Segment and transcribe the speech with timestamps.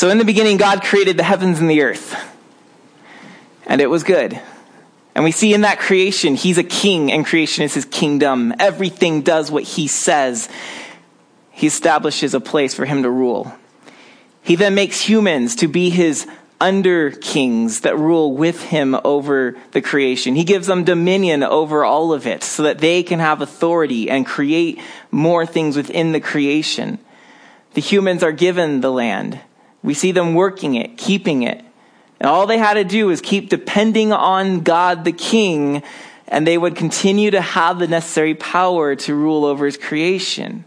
[0.00, 2.16] So in the beginning, God created the heavens and the earth.
[3.66, 4.40] And it was good.
[5.14, 8.54] And we see in that creation, he's a king and creation is his kingdom.
[8.58, 10.48] Everything does what he says.
[11.50, 13.52] He establishes a place for him to rule.
[14.42, 16.26] He then makes humans to be his
[16.62, 20.34] under kings that rule with him over the creation.
[20.34, 24.24] He gives them dominion over all of it so that they can have authority and
[24.24, 24.80] create
[25.10, 26.98] more things within the creation.
[27.74, 29.40] The humans are given the land.
[29.82, 31.64] We see them working it, keeping it.
[32.18, 35.82] And all they had to do was keep depending on God the King,
[36.28, 40.64] and they would continue to have the necessary power to rule over his creation.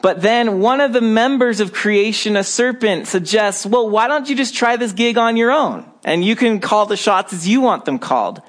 [0.00, 4.36] But then one of the members of creation, a serpent, suggests, well, why don't you
[4.36, 5.90] just try this gig on your own?
[6.04, 8.42] And you can call the shots as you want them called.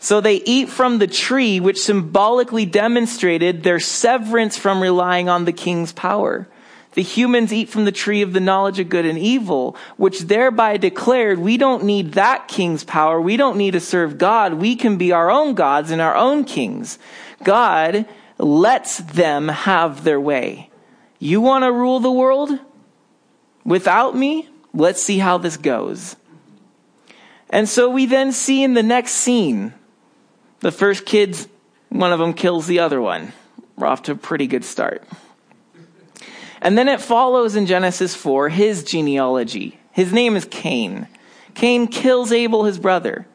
[0.00, 5.52] So they eat from the tree, which symbolically demonstrated their severance from relying on the
[5.52, 6.48] king's power.
[6.92, 10.76] The humans eat from the tree of the knowledge of good and evil, which thereby
[10.76, 13.20] declared we don't need that king's power.
[13.20, 14.54] We don't need to serve God.
[14.54, 16.98] We can be our own gods and our own kings.
[17.44, 18.06] God
[18.38, 20.70] lets them have their way.
[21.20, 22.58] You want to rule the world
[23.64, 24.48] without me?
[24.74, 26.16] Let's see how this goes.
[27.50, 29.74] And so we then see in the next scene,
[30.60, 31.48] the first kids,
[31.88, 33.32] one of them kills the other one.
[33.76, 35.04] We're off to a pretty good start.
[36.60, 39.78] And then it follows in Genesis 4 his genealogy.
[39.92, 41.08] His name is Cain.
[41.54, 43.26] Cain kills Abel, his brother.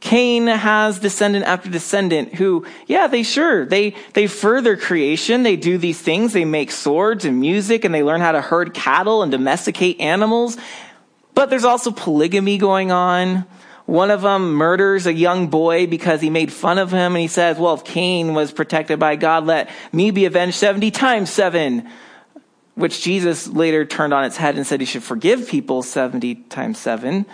[0.00, 5.42] Cain has descendant after descendant who, yeah, they sure, they, they further creation.
[5.42, 6.32] They do these things.
[6.32, 10.56] They make swords and music and they learn how to herd cattle and domesticate animals.
[11.34, 13.44] But there's also polygamy going on.
[13.84, 17.28] One of them murders a young boy because he made fun of him and he
[17.28, 21.90] says, well, if Cain was protected by God, let me be avenged 70 times seven.
[22.80, 26.78] Which Jesus later turned on its head and said he should forgive people 70 times
[26.78, 27.26] seven.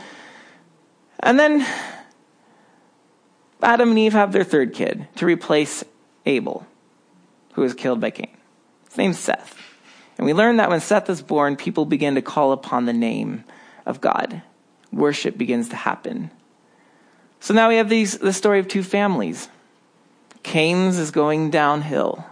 [1.21, 1.65] And then
[3.63, 5.85] Adam and Eve have their third kid to replace
[6.27, 6.67] Abel,
[7.53, 8.37] who was killed by Cain.
[8.89, 9.57] His name's Seth.
[10.19, 13.45] And we learn that when Seth is born, people begin to call upon the name
[13.85, 14.43] of God.
[14.93, 16.31] Worship begins to happen.
[17.39, 19.49] So now we have these, the story of two families.
[20.43, 22.25] Cain's is going downhill.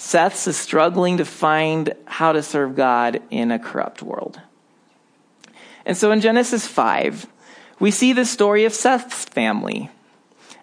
[0.00, 4.40] Seth's is struggling to find how to serve God in a corrupt world.
[5.84, 7.26] And so in Genesis 5,
[7.80, 9.90] we see the story of Seth's family.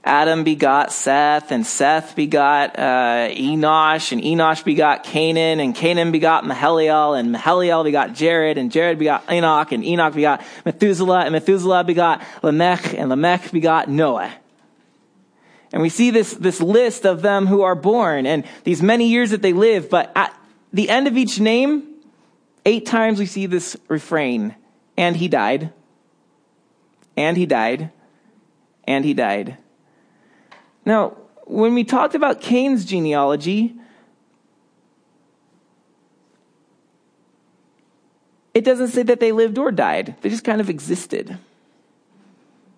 [0.03, 6.43] Adam begot Seth, and Seth begot uh, Enosh, and Enosh begot Cainan, and Cainan begot
[6.43, 11.83] Mahalalel, and Mahalalel begot Jared, and Jared begot Enoch, and Enoch begot Methuselah, and Methuselah
[11.83, 14.33] begot Lamech, and Lamech begot Noah.
[15.73, 19.31] And we see this, this list of them who are born and these many years
[19.31, 20.33] that they live, but at
[20.71, 21.95] the end of each name,
[22.65, 24.55] eight times we see this refrain,
[24.97, 25.73] and he died,
[27.15, 27.91] and he died,
[28.85, 29.57] and he died.
[30.85, 33.75] Now, when we talked about Cain's genealogy,
[38.53, 40.15] it doesn't say that they lived or died.
[40.21, 41.37] They just kind of existed.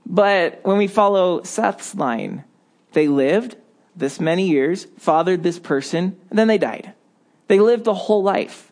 [0.06, 2.44] But when we follow Seth's line,
[2.94, 3.56] they lived
[3.96, 6.94] this many years, fathered this person, and then they died.
[7.48, 8.72] They lived a whole life.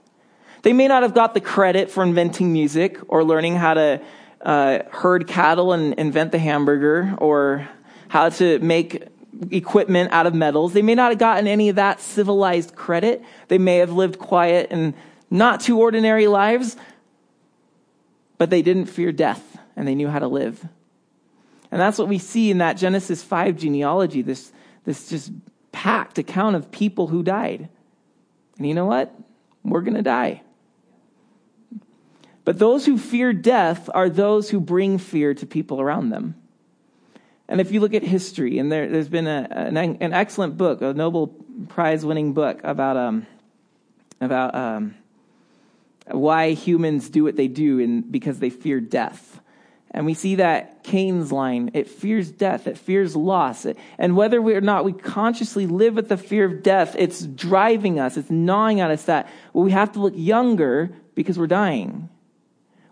[0.61, 4.01] They may not have got the credit for inventing music or learning how to
[4.41, 7.67] uh, herd cattle and invent the hamburger or
[8.07, 9.07] how to make
[9.51, 10.73] equipment out of metals.
[10.73, 13.23] They may not have gotten any of that civilized credit.
[13.47, 14.93] They may have lived quiet and
[15.29, 16.77] not too ordinary lives,
[18.37, 20.65] but they didn't fear death and they knew how to live.
[21.71, 24.51] And that's what we see in that Genesis 5 genealogy, this,
[24.85, 25.31] this just
[25.71, 27.69] packed account of people who died.
[28.57, 29.13] And you know what?
[29.63, 30.41] We're going to die.
[32.45, 36.35] But those who fear death are those who bring fear to people around them.
[37.49, 40.81] And if you look at history, and there, has been a, an, an, excellent book,
[40.81, 41.27] a Nobel
[41.69, 43.27] Prize winning book about, um,
[44.19, 44.95] about um,
[46.09, 49.41] why humans do what they do in, because they fear death.
[49.91, 53.65] And we see that Cain's line, it fears death, it fears loss.
[53.97, 57.99] And whether we or not we consciously live with the fear of death, it's driving
[57.99, 62.09] us, it's gnawing at us that we have to look younger because we're dying.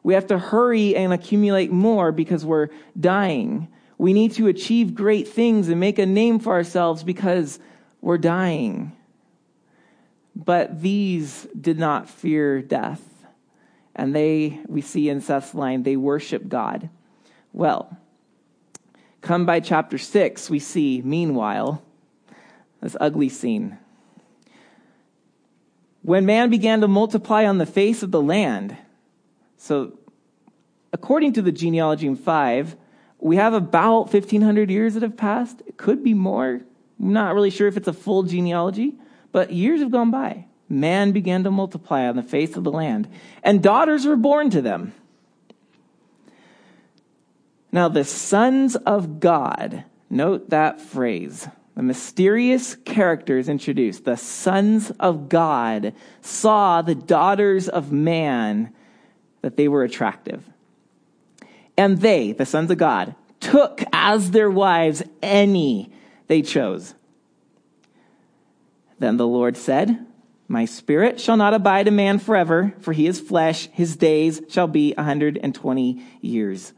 [0.04, 2.70] We have to hurry and accumulate more because we're
[3.00, 3.68] dying.
[3.98, 7.60] We need to achieve great things and make a name for ourselves because
[8.02, 8.92] we're dying.
[10.36, 13.02] But these did not fear death.
[13.96, 16.90] And they, we see in Seth's line, they worship God.
[17.54, 17.98] Well,
[19.22, 21.82] come by chapter 6, we see, meanwhile,
[22.82, 23.78] this ugly scene.
[26.02, 28.78] When man began to multiply on the face of the land,
[29.58, 29.98] So,
[30.94, 32.76] according to the genealogy in 5,
[33.20, 35.62] we have about 1,500 years that have passed.
[35.66, 36.62] It could be more.
[37.00, 38.96] I'm not really sure if it's a full genealogy,
[39.32, 40.46] but years have gone by.
[40.68, 43.08] Man began to multiply on the face of the land,
[43.44, 44.94] and daughters were born to them.
[47.72, 51.48] Now, the sons of God, note that phrase.
[51.76, 54.06] The mysterious characters introduced.
[54.06, 58.74] The sons of God saw the daughters of man
[59.42, 60.50] that they were attractive.
[61.78, 65.92] And they, the sons of God, took as their wives any
[66.28, 66.96] they chose.
[69.00, 70.06] Then the Lord said,
[70.48, 73.68] My spirit shall not abide a man forever, for he is flesh.
[73.72, 76.74] His days shall be a 120 years.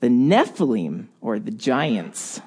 [0.00, 2.40] The Nephilim, or the giants,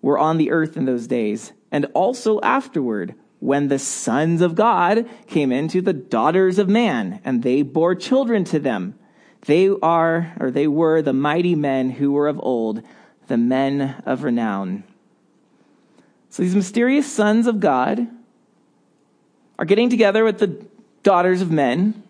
[0.00, 5.08] were on the earth in those days, and also afterward, when the sons of God
[5.26, 8.96] came into the daughters of man, and they bore children to them.
[9.46, 12.82] They are, or they were, the mighty men who were of old,
[13.26, 14.84] the men of renown.
[16.30, 18.06] So these mysterious sons of God
[19.62, 20.60] are getting together with the
[21.04, 22.02] daughters of men,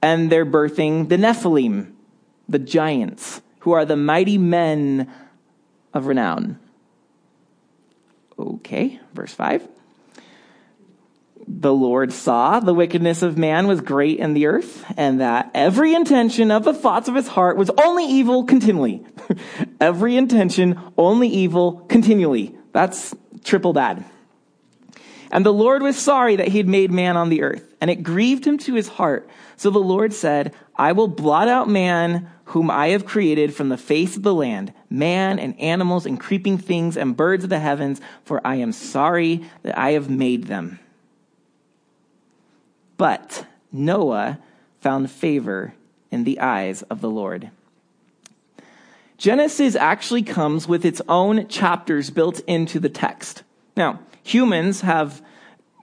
[0.00, 1.92] and they're birthing the Nephilim,
[2.48, 5.12] the giants who are the mighty men
[5.92, 6.58] of renown.
[8.38, 9.68] Okay, verse 5.
[11.46, 15.94] The Lord saw the wickedness of man was great in the earth, and that every
[15.94, 19.04] intention of the thoughts of his heart was only evil continually.
[19.78, 22.56] every intention, only evil continually.
[22.72, 23.14] That's
[23.44, 24.06] triple bad.
[25.30, 28.02] And the Lord was sorry that he had made man on the earth, and it
[28.02, 29.28] grieved him to his heart.
[29.56, 33.76] So the Lord said, I will blot out man whom I have created from the
[33.76, 38.00] face of the land, man and animals and creeping things and birds of the heavens,
[38.24, 40.78] for I am sorry that I have made them.
[42.96, 44.38] But Noah
[44.80, 45.74] found favor
[46.10, 47.50] in the eyes of the Lord.
[49.18, 53.42] Genesis actually comes with its own chapters built into the text.
[53.76, 55.22] Now, humans have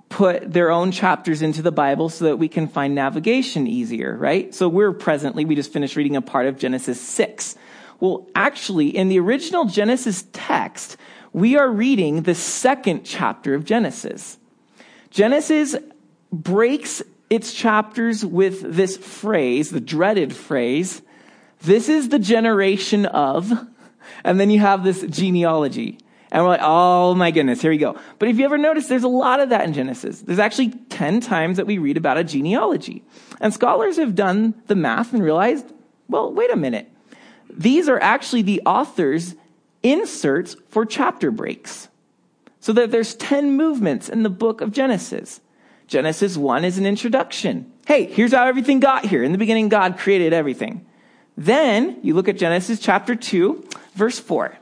[0.09, 4.53] put their own chapters into the Bible so that we can find navigation easier, right?
[4.53, 7.55] So we're presently, we just finished reading a part of Genesis 6.
[7.99, 10.97] Well, actually, in the original Genesis text,
[11.31, 14.37] we are reading the second chapter of Genesis.
[15.09, 15.75] Genesis
[16.31, 21.01] breaks its chapters with this phrase, the dreaded phrase,
[21.63, 23.51] this is the generation of,
[24.23, 25.97] and then you have this genealogy.
[26.33, 27.95] And we're like, oh my goodness, here we go.
[28.17, 30.21] But if you ever notice, there's a lot of that in Genesis.
[30.21, 33.03] There's actually 10 times that we read about a genealogy.
[33.39, 35.71] And scholars have done the math and realized,
[36.09, 36.89] well, wait a minute.
[37.51, 39.35] These are actually the author's
[39.83, 41.87] inserts for chapter breaks.
[42.61, 45.39] So that there's 10 movements in the book of Genesis.
[45.85, 47.71] Genesis 1 is an introduction.
[47.85, 49.23] Hey, here's how everything got here.
[49.23, 50.83] In the beginning, God created everything.
[51.37, 54.57] Then you look at Genesis chapter 2, verse 4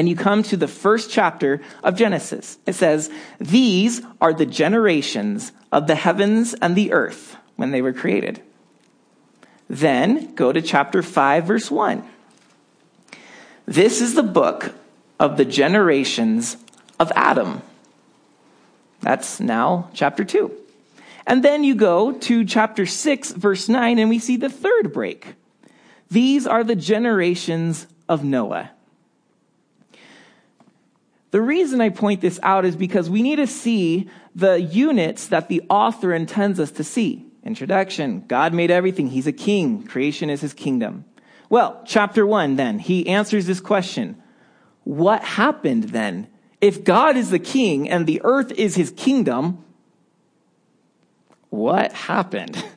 [0.00, 2.56] and you come to the first chapter of Genesis.
[2.64, 7.92] It says, These are the generations of the heavens and the earth when they were
[7.92, 8.42] created.
[9.68, 12.02] Then go to chapter 5, verse 1.
[13.66, 14.72] This is the book
[15.18, 16.56] of the generations
[16.98, 17.60] of Adam.
[19.02, 20.50] That's now chapter 2.
[21.26, 25.34] And then you go to chapter 6, verse 9, and we see the third break.
[26.10, 28.70] These are the generations of Noah.
[31.30, 35.48] The reason I point this out is because we need to see the units that
[35.48, 37.26] the author intends us to see.
[37.44, 41.04] Introduction God made everything, He's a king, creation is His kingdom.
[41.48, 44.20] Well, chapter one, then, he answers this question
[44.84, 46.28] What happened then?
[46.60, 49.64] If God is the king and the earth is His kingdom,
[51.48, 52.64] what happened?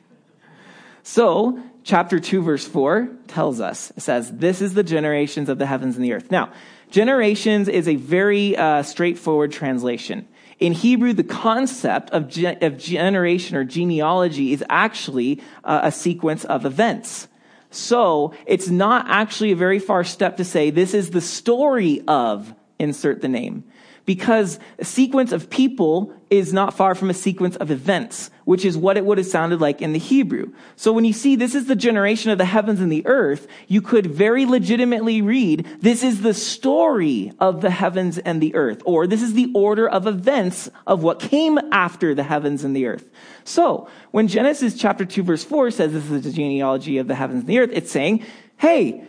[1.06, 5.66] So, chapter 2, verse 4 tells us, it says, This is the generations of the
[5.66, 6.30] heavens and the earth.
[6.30, 6.50] Now,
[6.94, 10.28] Generations is a very uh, straightforward translation.
[10.60, 16.44] In Hebrew, the concept of, ge- of generation or genealogy is actually uh, a sequence
[16.44, 17.26] of events.
[17.72, 22.54] So it's not actually a very far step to say this is the story of
[22.78, 23.64] insert the name
[24.06, 28.76] because a sequence of people is not far from a sequence of events, which is
[28.76, 30.52] what it would have sounded like in the Hebrew.
[30.76, 33.80] So when you see this is the generation of the heavens and the earth, you
[33.80, 39.06] could very legitimately read, this is the story of the heavens and the earth, or
[39.06, 43.08] this is the order of events of what came after the heavens and the earth.
[43.44, 47.40] So when Genesis chapter 2 verse 4 says this is the genealogy of the heavens
[47.40, 48.24] and the earth, it's saying,
[48.58, 49.06] hey,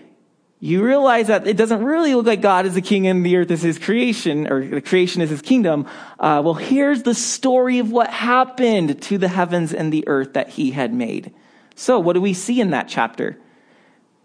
[0.65, 3.51] you realize that it doesn't really look like God is the king and the earth
[3.51, 5.85] is his creation, or the creation is his kingdom.
[6.19, 10.49] Uh, well, here's the story of what happened to the heavens and the earth that
[10.49, 11.31] he had made.
[11.75, 13.37] So, what do we see in that chapter?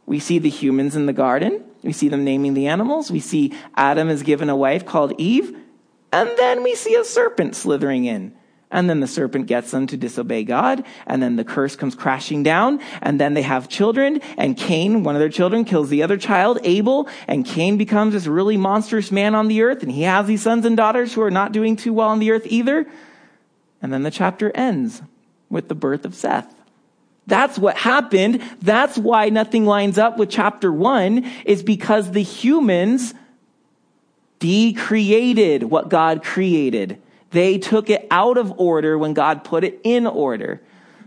[0.06, 1.62] We see the humans in the garden.
[1.82, 3.11] We see them naming the animals.
[3.11, 5.54] We see Adam is given a wife called Eve.
[6.11, 8.35] And then we see a serpent slithering in.
[8.72, 10.84] And then the serpent gets them to disobey God.
[11.06, 12.80] And then the curse comes crashing down.
[13.02, 14.20] And then they have children.
[14.36, 17.08] And Cain, one of their children, kills the other child, Abel.
[17.26, 19.82] And Cain becomes this really monstrous man on the earth.
[19.82, 22.30] And he has these sons and daughters who are not doing too well on the
[22.30, 22.86] earth either.
[23.82, 25.02] And then the chapter ends
[25.48, 26.54] with the birth of Seth.
[27.26, 28.42] That's what happened.
[28.60, 33.14] That's why nothing lines up with chapter one is because the humans
[34.38, 37.00] decreated what God created.
[37.30, 40.60] They took it out of order when God put it in order.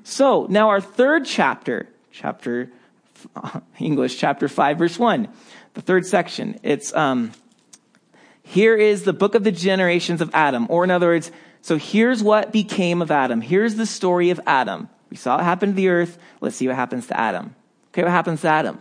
[0.03, 2.71] So now our third chapter, chapter
[3.79, 5.27] English, chapter five, verse one,
[5.73, 6.59] the third section.
[6.63, 7.31] It's um,
[8.43, 12.21] here is the book of the generations of Adam, or in other words, so here's
[12.21, 13.39] what became of Adam.
[13.39, 14.89] Here's the story of Adam.
[15.09, 16.17] We saw it happen to the earth.
[16.41, 17.55] Let's see what happens to Adam.
[17.89, 18.79] Okay, what happens to Adam?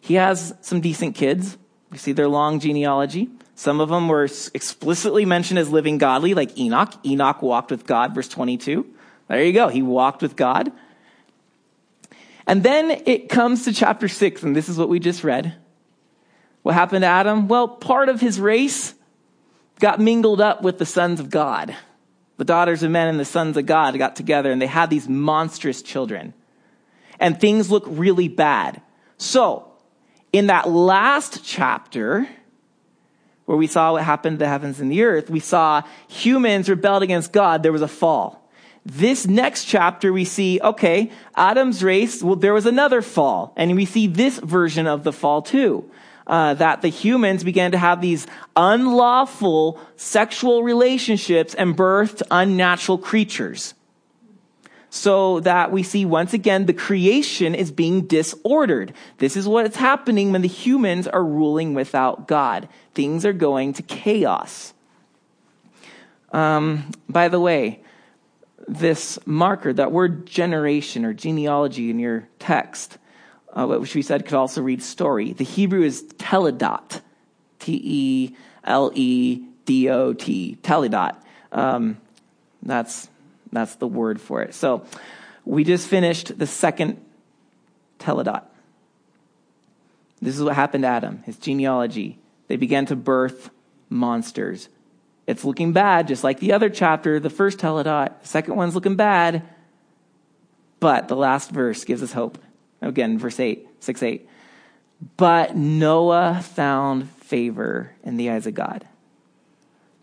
[0.00, 1.58] He has some decent kids.
[1.90, 3.28] We see their long genealogy.
[3.60, 4.24] Some of them were
[4.54, 6.94] explicitly mentioned as living godly, like Enoch.
[7.04, 8.86] Enoch walked with God, verse 22.
[9.28, 9.68] There you go.
[9.68, 10.72] He walked with God.
[12.46, 15.56] And then it comes to chapter 6, and this is what we just read.
[16.62, 17.48] What happened to Adam?
[17.48, 18.94] Well, part of his race
[19.78, 21.76] got mingled up with the sons of God.
[22.38, 25.06] The daughters of men and the sons of God got together, and they had these
[25.06, 26.32] monstrous children.
[27.18, 28.80] And things look really bad.
[29.18, 29.70] So,
[30.32, 32.26] in that last chapter,
[33.50, 35.28] where we saw what happened to the heavens and the earth.
[35.28, 37.64] We saw humans rebelled against God.
[37.64, 38.48] There was a fall.
[38.86, 43.52] This next chapter, we see, okay, Adam's race, well, there was another fall.
[43.56, 45.90] And we see this version of the fall too.
[46.28, 53.74] Uh, that the humans began to have these unlawful sexual relationships and birthed unnatural creatures
[54.90, 58.92] so that we see once again the creation is being disordered.
[59.18, 62.68] This is what's happening when the humans are ruling without God.
[62.94, 64.74] Things are going to chaos.
[66.32, 67.80] Um, by the way,
[68.66, 72.98] this marker, that word generation or genealogy in your text,
[73.52, 75.32] uh, which we said could also read story.
[75.32, 77.00] The Hebrew is teledot,
[77.58, 81.16] T E L E D O T, teledot.
[81.52, 81.98] Um,
[82.62, 83.08] that's
[83.52, 84.54] that's the word for it.
[84.54, 84.84] So
[85.44, 87.04] we just finished the second
[87.98, 88.44] teledot.
[90.22, 92.18] This is what happened to Adam, his genealogy.
[92.48, 93.50] They began to birth
[93.88, 94.68] monsters.
[95.26, 98.20] It's looking bad, just like the other chapter, the first teledot.
[98.22, 99.42] The second one's looking bad.
[100.78, 102.38] But the last verse gives us hope.
[102.82, 104.28] Again, verse 8, 6 8.
[105.16, 108.86] But Noah found favor in the eyes of God.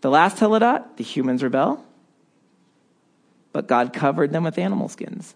[0.00, 1.84] The last teledot, the humans rebel
[3.58, 5.34] but God covered them with animal skins.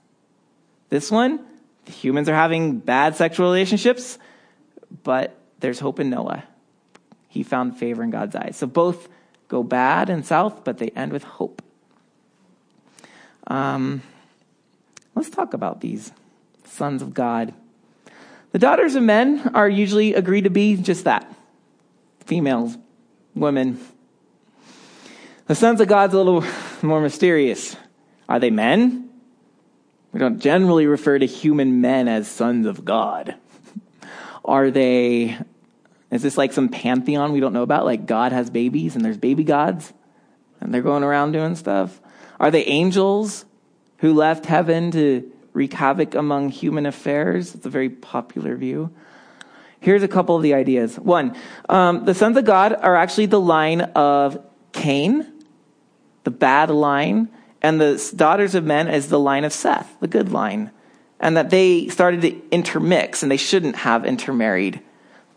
[0.91, 1.45] This one,
[1.87, 4.17] the humans are having bad sexual relationships,
[5.03, 6.45] but there's hope in Noah.
[7.27, 8.57] He found favor in God's eyes.
[8.57, 9.09] So both
[9.49, 11.63] go bad and south, but they end with hope.
[13.49, 14.03] Um,
[15.17, 16.13] let's talk about these
[16.63, 17.53] sons of God.
[18.53, 21.27] The daughters of men are usually agreed to be just that
[22.21, 22.79] females,
[23.35, 23.81] women.
[25.49, 26.45] The sons of God's a little
[26.83, 27.77] more mysterious.
[28.29, 29.11] Are they men?
[30.13, 33.35] We don't generally refer to human men as sons of God.
[34.45, 35.39] Are they,
[36.11, 37.85] is this like some pantheon we don't know about?
[37.85, 39.93] Like God has babies and there's baby gods
[40.61, 42.01] and they're going around doing stuff?
[42.39, 43.45] Are they angels
[43.99, 47.55] who left heaven to wreak havoc among human affairs?
[47.55, 48.93] It's a very popular view.
[49.81, 50.97] Here's a couple of the ideas.
[50.97, 51.37] One,
[51.69, 54.39] um, the sons of God are actually the line of
[54.73, 55.27] Cain,
[56.25, 57.29] the bad line
[57.63, 60.73] and the daughters of men is the line of Seth, the good line.
[61.21, 64.83] And that they started to intermix and they shouldn't have intermarried.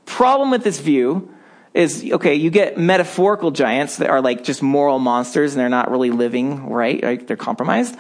[0.06, 1.32] Problem with this view
[1.76, 5.92] is okay, you get metaphorical giants that are like just moral monsters and they're not
[5.92, 7.28] really living right, right?
[7.28, 7.96] They're compromised.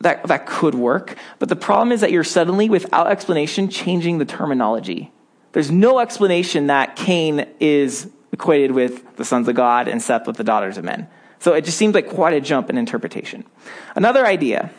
[0.00, 1.16] That, that could work.
[1.38, 5.12] But the problem is that you're suddenly, without explanation, changing the terminology.
[5.52, 10.36] There's no explanation that Cain is equated with the sons of God and Seth with
[10.36, 11.08] the daughters of men.
[11.44, 13.44] So it just seems like quite a jump in interpretation.
[13.94, 14.70] Another idea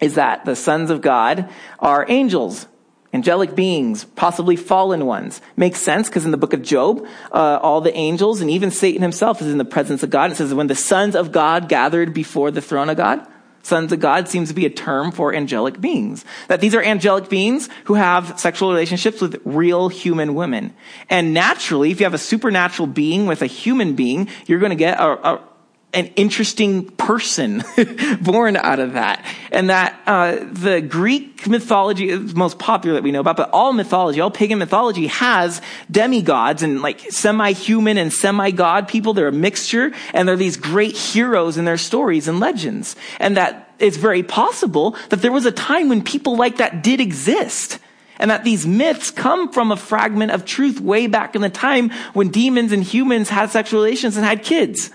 [0.00, 2.66] is that the sons of God are angels,
[3.14, 5.40] angelic beings, possibly fallen ones.
[5.56, 9.00] Makes sense because in the book of Job, uh, all the angels and even Satan
[9.00, 10.30] himself is in the presence of God.
[10.30, 13.26] It says when the sons of God gathered before the throne of God,
[13.62, 16.26] sons of God seems to be a term for angelic beings.
[16.48, 20.74] That these are angelic beings who have sexual relationships with real human women.
[21.08, 24.76] And naturally, if you have a supernatural being with a human being, you're going to
[24.76, 25.48] get a, a
[25.94, 27.62] an interesting person
[28.20, 29.24] born out of that.
[29.52, 33.50] And that uh, the Greek mythology is the most popular that we know about, but
[33.50, 39.14] all mythology, all pagan mythology has demigods and like semi-human and semi-god people.
[39.14, 42.96] They're a mixture, and they're these great heroes in their stories and legends.
[43.20, 47.00] And that it's very possible that there was a time when people like that did
[47.00, 47.78] exist.
[48.18, 51.90] And that these myths come from a fragment of truth way back in the time
[52.12, 54.90] when demons and humans had sexual relations and had kids.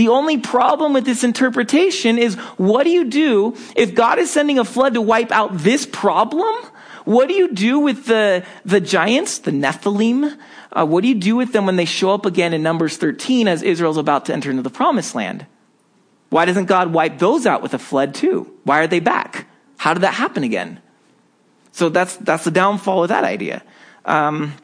[0.00, 4.58] The only problem with this interpretation is what do you do if God is sending
[4.58, 6.54] a flood to wipe out this problem?
[7.04, 10.38] What do you do with the, the giants, the Nephilim?
[10.72, 13.46] Uh, what do you do with them when they show up again in Numbers 13
[13.46, 15.44] as Israel's about to enter into the promised land?
[16.30, 18.50] Why doesn't God wipe those out with a flood too?
[18.64, 19.48] Why are they back?
[19.76, 20.80] How did that happen again?
[21.72, 23.62] So that's, that's the downfall of that idea.
[24.06, 24.54] Um,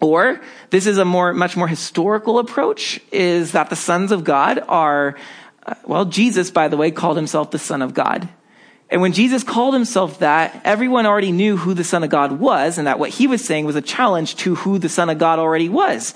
[0.00, 0.40] or
[0.70, 5.16] this is a more, much more historical approach is that the sons of God are,
[5.66, 8.28] uh, well, Jesus, by the way, called himself the son of God.
[8.90, 12.76] And when Jesus called himself that, everyone already knew who the son of God was
[12.76, 15.38] and that what he was saying was a challenge to who the son of God
[15.38, 16.12] already was.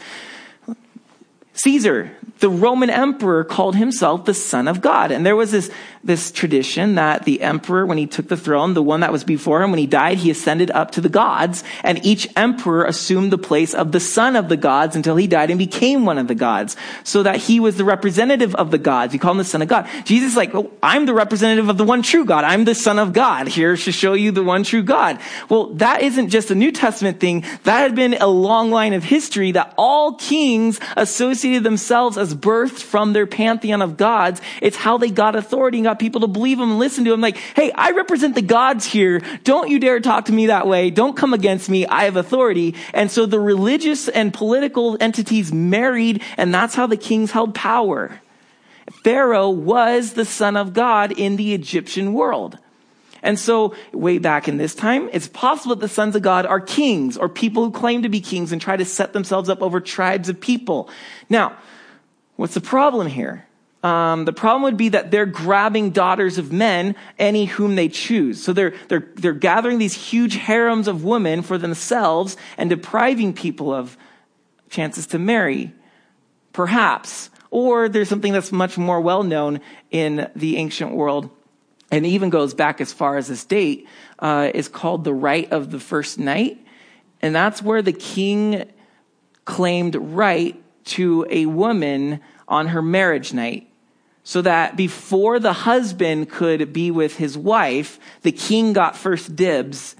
[1.53, 2.11] Caesar,
[2.41, 5.13] the Roman emperor called himself the son of God.
[5.13, 5.71] And there was this,
[6.05, 9.63] this tradition that the emperor, when he took the throne, the one that was before
[9.63, 11.65] him, when he died, he ascended up to the gods.
[11.83, 15.51] And each emperor assumed the place of the son of the gods until he died
[15.51, 16.77] and became one of the gods.
[17.03, 19.13] So that he was the representative of the gods.
[19.13, 19.89] He called him the son of God.
[20.05, 22.45] Jesus is like, well, I'm the representative of the one true God.
[22.45, 25.21] I'm the son of God here to show you the one true God.
[25.49, 27.45] Well, that isn't just a New Testament thing.
[27.65, 32.83] That had been a long line of history that all kings associated themselves as birthed
[32.83, 34.41] from their pantheon of gods.
[34.61, 37.21] It's how they got authority and got people to believe him and listen to him.
[37.21, 39.21] Like, hey, I represent the gods here.
[39.45, 40.91] Don't you dare talk to me that way.
[40.91, 41.87] Don't come against me.
[41.87, 42.75] I have authority.
[42.93, 48.21] And so the religious and political entities married, and that's how the kings held power.
[49.03, 52.59] Pharaoh was the son of God in the Egyptian world.
[53.23, 56.61] And so, way back in this time, it's possible that the sons of God are
[56.61, 59.81] kings or people who claim to be kings and try to set themselves up over
[59.81, 60.91] tribes of people.
[61.31, 61.57] Now,
[62.37, 63.47] What's the problem here?
[63.85, 68.43] Um, the problem would be that they're grabbing daughters of men, any whom they choose.
[68.43, 73.75] So they're, they're, they're gathering these huge harems of women for themselves and depriving people
[73.75, 73.99] of
[74.71, 75.71] chances to marry.
[76.55, 77.29] Perhaps.
[77.51, 81.29] Or there's something that's much more well known in the ancient world
[81.91, 83.87] and even goes back as far as this date,
[84.19, 86.59] uh, is called the right of the first night.
[87.21, 88.65] And that's where the king
[89.45, 93.69] claimed right to a woman on her marriage night
[94.25, 99.95] so that before the husband could be with his wife, the king got first dibs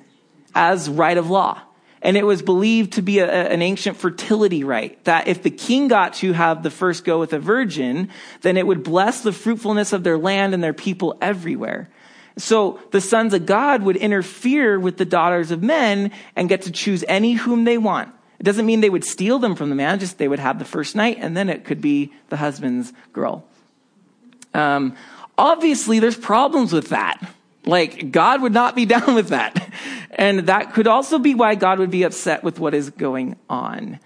[0.55, 1.61] as right of law.
[2.01, 5.89] And it was believed to be a, an ancient fertility rite, that if the king
[5.89, 8.09] got to have the first go with a virgin,
[8.41, 11.91] then it would bless the fruitfulness of their land and their people everywhere.
[12.37, 16.73] So the sons of God would interfere with the daughters of men and get to
[16.73, 18.13] choose any whom they want.
[18.39, 20.65] It doesn't mean they would steal them from the man, just they would have the
[20.65, 23.45] first night, and then it could be the husband's girl.
[24.55, 24.97] Um,
[25.37, 27.21] obviously, there's problems with that.
[27.67, 29.71] Like, God would not be down with that.
[30.13, 33.99] And that could also be why God would be upset with what is going on.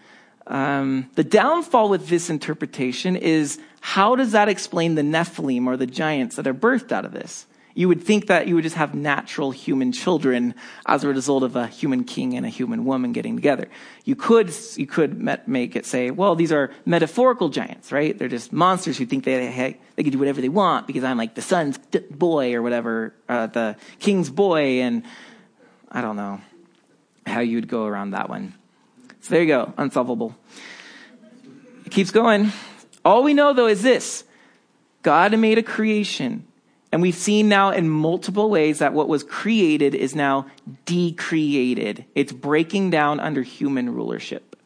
[0.47, 5.87] Um, the downfall with this interpretation is how does that explain the Nephilim or the
[5.87, 7.47] giants that are birthed out of this?
[7.79, 10.53] You would think that you would just have natural human children
[10.85, 13.69] as a result of a human king and a human woman getting together.
[14.05, 18.19] You could, you could make it say, well, these are metaphorical giants, right?
[18.19, 21.17] They're just monsters who think they, hey, they can do whatever they want because I'm
[21.17, 21.79] like the son's
[22.11, 24.81] boy or whatever, uh, the king's boy.
[24.81, 25.05] And
[25.89, 26.41] I don't know
[27.29, 28.55] how you'd go around that one.
[29.21, 30.35] So there you go, unsolvable.
[31.87, 32.51] It keeps going.
[33.05, 34.25] All we know though is this.
[35.03, 36.48] God made a creation
[36.91, 40.47] and we've seen now in multiple ways that what was created is now
[40.85, 42.05] decreated.
[42.15, 44.57] It's breaking down under human rulership.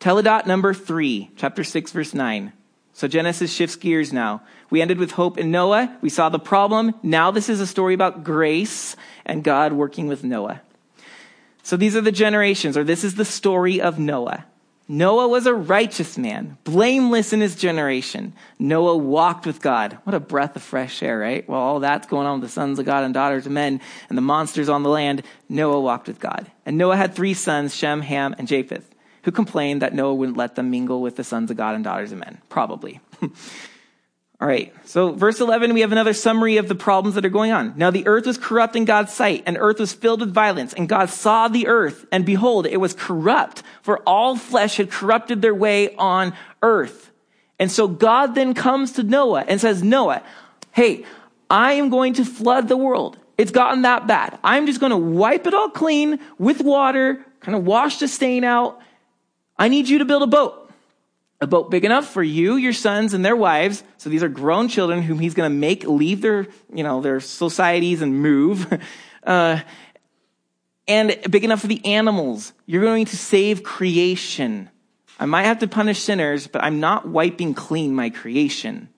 [0.00, 2.52] Teledot number three, chapter six, verse nine.
[2.92, 4.42] So Genesis shifts gears now.
[4.70, 5.96] We ended with hope in Noah.
[6.00, 6.94] We saw the problem.
[7.02, 10.62] Now this is a story about grace and God working with Noah.
[11.62, 14.46] So these are the generations, or this is the story of Noah.
[14.88, 18.32] Noah was a righteous man, blameless in his generation.
[18.58, 19.98] Noah walked with God.
[20.04, 21.48] What a breath of fresh air, right?
[21.48, 24.16] Well, all that's going on with the sons of God and daughters of men and
[24.16, 25.24] the monsters on the land.
[25.48, 26.50] Noah walked with God.
[26.64, 28.94] And Noah had three sons, Shem, Ham, and Japheth,
[29.24, 32.12] who complained that Noah wouldn't let them mingle with the sons of God and daughters
[32.12, 32.38] of men.
[32.48, 33.00] Probably.
[34.38, 34.74] All right.
[34.84, 37.72] So verse 11, we have another summary of the problems that are going on.
[37.76, 40.88] Now the earth was corrupt in God's sight and earth was filled with violence and
[40.88, 45.54] God saw the earth and behold, it was corrupt for all flesh had corrupted their
[45.54, 47.10] way on earth.
[47.58, 50.22] And so God then comes to Noah and says, Noah,
[50.72, 51.06] hey,
[51.48, 53.18] I am going to flood the world.
[53.38, 54.38] It's gotten that bad.
[54.44, 58.44] I'm just going to wipe it all clean with water, kind of wash the stain
[58.44, 58.80] out.
[59.58, 60.65] I need you to build a boat.
[61.40, 63.84] A boat big enough for you, your sons, and their wives.
[63.98, 67.20] So these are grown children whom he's going to make leave their, you know, their
[67.20, 68.66] societies and move.
[69.26, 69.60] Uh,
[70.86, 72.52] and big enough for the animals.
[72.64, 74.70] You're going to save creation.
[75.18, 78.88] I might have to punish sinners, but I'm not wiping clean my creation.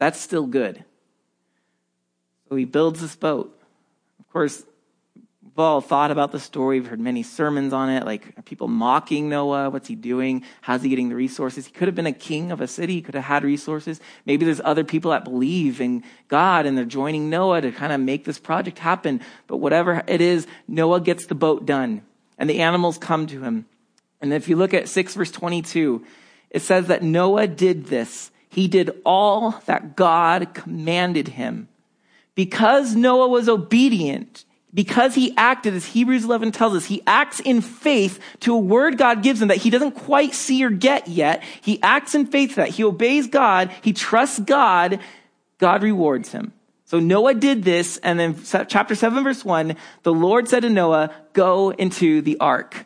[0.00, 0.84] That's still good.
[2.48, 3.56] So he builds this boat.
[4.18, 4.64] Of course,
[5.50, 6.78] we've all thought about the story.
[6.78, 8.04] We've heard many sermons on it.
[8.04, 9.70] Like, are people mocking Noah?
[9.70, 10.44] What's he doing?
[10.60, 11.66] How's he getting the resources?
[11.66, 12.94] He could have been a king of a city.
[12.94, 14.00] He could have had resources.
[14.26, 18.00] Maybe there's other people that believe in God and they're joining Noah to kind of
[18.00, 19.20] make this project happen.
[19.48, 22.02] But whatever it is, Noah gets the boat done
[22.38, 23.66] and the animals come to him.
[24.20, 26.04] And if you look at 6 verse 22,
[26.50, 28.30] it says that Noah did this.
[28.48, 31.68] He did all that God commanded him.
[32.34, 37.60] Because Noah was obedient, because he acted, as Hebrews 11 tells us, he acts in
[37.60, 41.42] faith to a word God gives him that he doesn't quite see or get yet.
[41.60, 42.68] He acts in faith to that.
[42.68, 43.70] He obeys God.
[43.82, 45.00] He trusts God.
[45.58, 46.52] God rewards him.
[46.84, 51.14] So Noah did this, and then chapter 7, verse 1, the Lord said to Noah,
[51.32, 52.84] Go into the ark.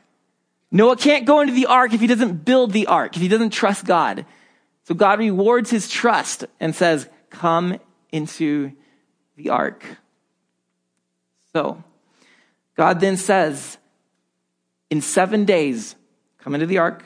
[0.70, 3.51] Noah can't go into the ark if he doesn't build the ark, if he doesn't
[3.51, 4.27] trust God.
[4.85, 7.79] So God rewards his trust and says, Come
[8.11, 8.73] into
[9.37, 9.85] the ark.
[11.55, 11.83] So
[12.77, 13.79] God then says,
[14.90, 15.97] In seven days,
[16.38, 17.05] come into the ark.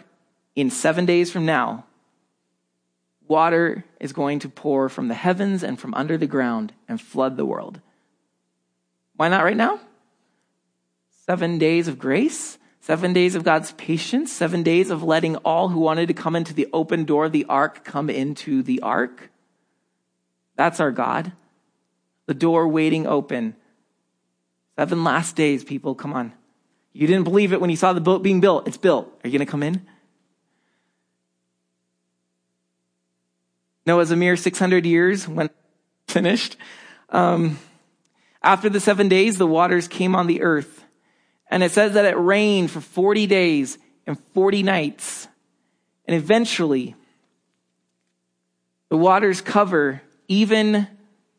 [0.56, 1.84] In seven days from now,
[3.28, 7.36] water is going to pour from the heavens and from under the ground and flood
[7.36, 7.80] the world.
[9.14, 9.78] Why not right now?
[11.26, 12.58] Seven days of grace
[12.88, 16.54] Seven days of God's patience, seven days of letting all who wanted to come into
[16.54, 19.30] the open door of the ark come into the ark.
[20.56, 21.32] That's our God.
[22.24, 23.56] The door waiting open.
[24.78, 26.32] Seven last days, people, come on.
[26.92, 28.68] You didn't believe it when you saw the boat being built.
[28.68, 29.08] It's built.
[29.24, 29.84] Are you going to come in?
[33.86, 35.50] Noah's a mere 600 years when
[36.06, 36.56] finished.
[37.08, 37.58] Um,
[38.40, 40.84] after the seven days, the waters came on the earth
[41.50, 45.26] and it says that it rained for 40 days and 40 nights.
[46.04, 46.94] And eventually,
[48.90, 50.86] the waters cover even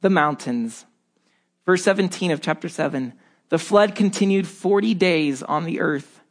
[0.02, 0.86] the mountains.
[1.65, 3.13] Verse 17 of chapter 7
[3.49, 6.21] The flood continued 40 days on the earth.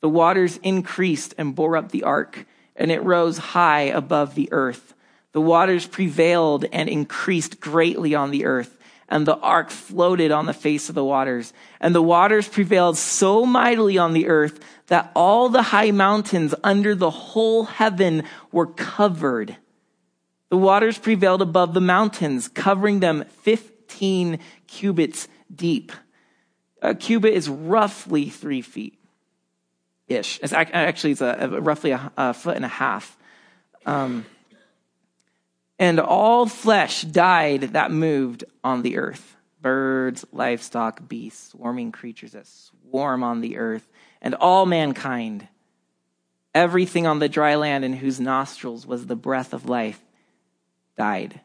[0.00, 4.94] The waters increased and bore up the ark, and it rose high above the earth.
[5.32, 8.78] The waters prevailed and increased greatly on the earth
[9.10, 11.52] and the ark floated on the face of the waters.
[11.80, 16.94] And the waters prevailed so mightily on the earth that all the high mountains under
[16.94, 19.56] the whole heaven were covered.
[20.48, 25.92] The waters prevailed above the mountains, covering them 15 cubits deep.
[26.82, 28.98] A cubit is roughly three feet
[30.08, 30.40] ish.
[30.42, 33.16] It's actually, it's a, a roughly a, a, foot and a half.
[33.86, 34.26] Um,
[35.78, 42.46] and all flesh died that moved on the earth birds, livestock, beasts, swarming creatures that
[42.46, 43.86] swarm on the earth,
[44.22, 45.46] and all mankind.
[46.54, 50.00] Everything on the dry land in whose nostrils was the breath of life
[50.96, 51.40] died.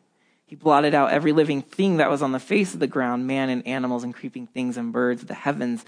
[0.46, 3.50] He blotted out every living thing that was on the face of the ground, man
[3.50, 5.84] and animals and creeping things and birds, the heavens.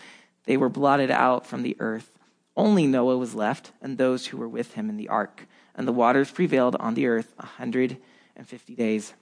[0.45, 2.11] They were blotted out from the earth.
[2.55, 5.47] Only Noah was left and those who were with him in the ark.
[5.75, 7.97] And the waters prevailed on the earth a hundred
[8.35, 9.13] and 50 days.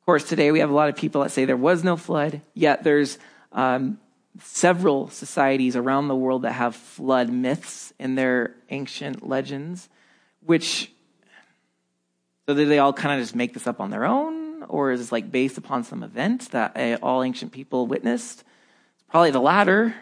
[0.00, 2.42] Of course, today we have a lot of people that say there was no flood,
[2.52, 3.18] yet there's
[3.52, 3.98] um,
[4.38, 9.88] several societies around the world that have flood myths in their ancient legends,
[10.40, 10.92] which,
[12.46, 14.62] so do they all kind of just make this up on their own?
[14.64, 18.40] Or is this like based upon some event that uh, all ancient people witnessed?
[18.40, 19.94] It's probably the latter,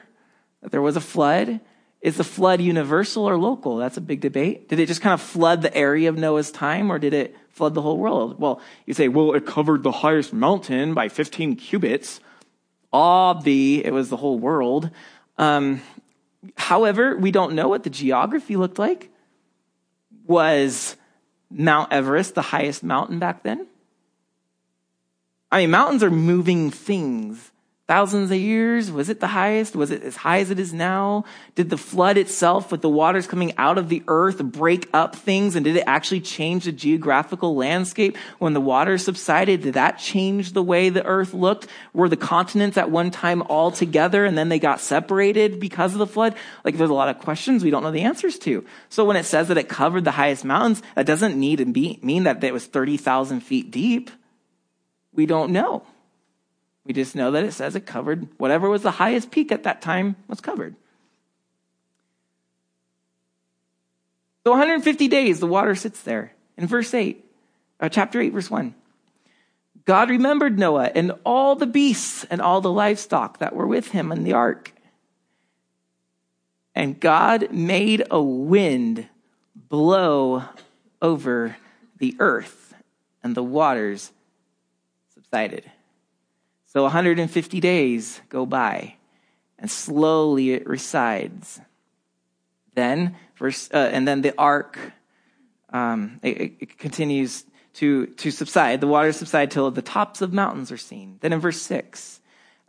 [0.62, 1.61] that there was a flood.
[2.00, 3.76] Is the flood universal or local?
[3.76, 4.68] That's a big debate.
[4.68, 7.74] Did it just kind of flood the area of Noah's time, or did it flood
[7.74, 8.40] the whole world?
[8.40, 12.20] Well, you say, well, it covered the highest mountain by 15 cubits.
[12.92, 14.90] Obvi, it was the whole world.
[15.38, 15.81] Um,
[16.57, 19.11] however, we don't know what the geography looked like.
[20.26, 20.96] Was
[21.52, 23.66] Mount Everest the highest mountain back then?
[25.50, 27.51] I mean, mountains are moving things
[27.92, 28.90] thousands of years?
[28.90, 29.76] Was it the highest?
[29.76, 31.26] Was it as high as it is now?
[31.57, 35.57] Did the flood itself with the waters coming out of the earth break up things?
[35.57, 39.61] And did it actually change the geographical landscape when the waters subsided?
[39.61, 41.66] Did that change the way the earth looked?
[41.92, 45.98] Were the continents at one time all together and then they got separated because of
[45.98, 46.35] the flood?
[46.64, 48.64] Like there's a lot of questions we don't know the answers to.
[48.88, 51.98] So when it says that it covered the highest mountains, that doesn't need to be,
[52.00, 54.11] mean that it was 30,000 feet deep.
[55.12, 55.83] We don't know.
[56.84, 59.82] We just know that it says it covered whatever was the highest peak at that
[59.82, 60.74] time was covered.
[64.44, 66.32] So 150 days, the water sits there.
[66.56, 67.24] In verse 8,
[67.80, 68.74] uh, chapter 8, verse 1.
[69.84, 74.12] God remembered Noah and all the beasts and all the livestock that were with him
[74.12, 74.72] in the ark.
[76.74, 79.08] And God made a wind
[79.54, 80.44] blow
[81.00, 81.56] over
[81.98, 82.74] the earth,
[83.22, 84.12] and the waters
[85.14, 85.70] subsided.
[86.72, 88.94] So 150 days go by,
[89.58, 91.61] and slowly it resides.
[92.74, 94.78] Then, verse, uh, and then the ark,
[95.68, 98.80] um, it, it, continues to, to subside.
[98.80, 101.18] The waters subside till the tops of mountains are seen.
[101.20, 102.20] Then in verse 6,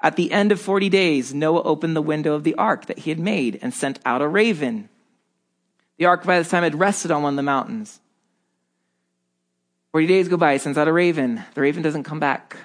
[0.02, 3.10] at the end of 40 days, Noah opened the window of the ark that he
[3.10, 4.90] had made and sent out a raven.
[5.98, 8.02] The ark by this time had rested on one of the mountains.
[9.94, 11.42] 40 days go by, sends out a raven.
[11.54, 12.58] The raven doesn't come back.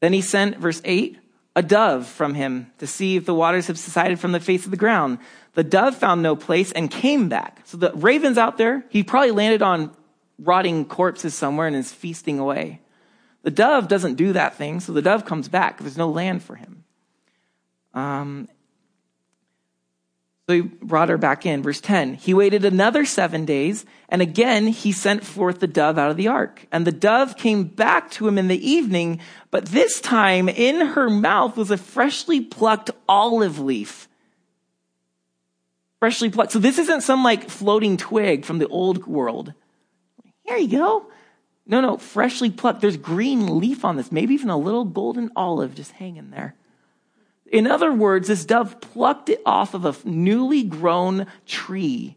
[0.00, 1.18] Then he sent, verse 8,
[1.56, 4.70] a dove from him to see if the waters have subsided from the face of
[4.70, 5.18] the ground.
[5.54, 7.62] The dove found no place and came back.
[7.64, 8.84] So the raven's out there.
[8.88, 9.94] He probably landed on
[10.38, 12.80] rotting corpses somewhere and is feasting away.
[13.42, 15.80] The dove doesn't do that thing, so the dove comes back.
[15.80, 16.84] There's no land for him.
[17.94, 18.48] Um,
[20.50, 21.62] so he brought her back in.
[21.62, 26.10] Verse 10 He waited another seven days, and again he sent forth the dove out
[26.10, 26.66] of the ark.
[26.72, 29.20] And the dove came back to him in the evening,
[29.52, 34.08] but this time in her mouth was a freshly plucked olive leaf.
[36.00, 36.50] Freshly plucked.
[36.50, 39.54] So this isn't some like floating twig from the old world.
[40.42, 41.06] Here you go.
[41.64, 42.80] No, no, freshly plucked.
[42.80, 46.56] There's green leaf on this, maybe even a little golden olive just hanging there.
[47.50, 52.16] In other words, this dove plucked it off of a newly grown tree.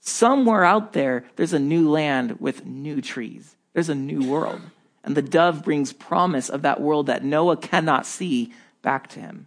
[0.00, 3.54] Somewhere out there, there's a new land with new trees.
[3.72, 4.60] There's a new world.
[5.04, 9.46] And the dove brings promise of that world that Noah cannot see back to him.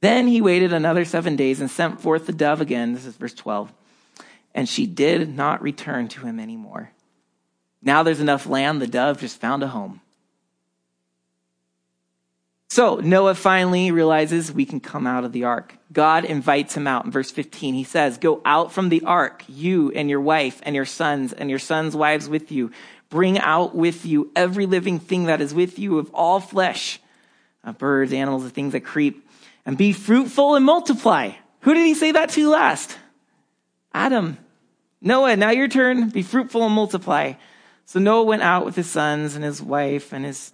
[0.00, 2.94] Then he waited another seven days and sent forth the dove again.
[2.94, 3.72] This is verse 12.
[4.54, 6.90] And she did not return to him anymore.
[7.80, 10.00] Now there's enough land, the dove just found a home.
[12.70, 15.74] So Noah finally realizes we can come out of the ark.
[15.90, 17.74] God invites him out in verse 15.
[17.74, 21.48] He says, Go out from the ark, you and your wife and your sons and
[21.48, 22.70] your sons' wives with you.
[23.08, 27.00] Bring out with you every living thing that is with you of all flesh,
[27.64, 29.26] uh, birds, animals, the things that creep,
[29.64, 31.32] and be fruitful and multiply.
[31.60, 32.98] Who did he say that to last?
[33.94, 34.36] Adam.
[35.00, 36.10] Noah, now your turn.
[36.10, 37.32] Be fruitful and multiply.
[37.86, 40.52] So Noah went out with his sons and his wife and his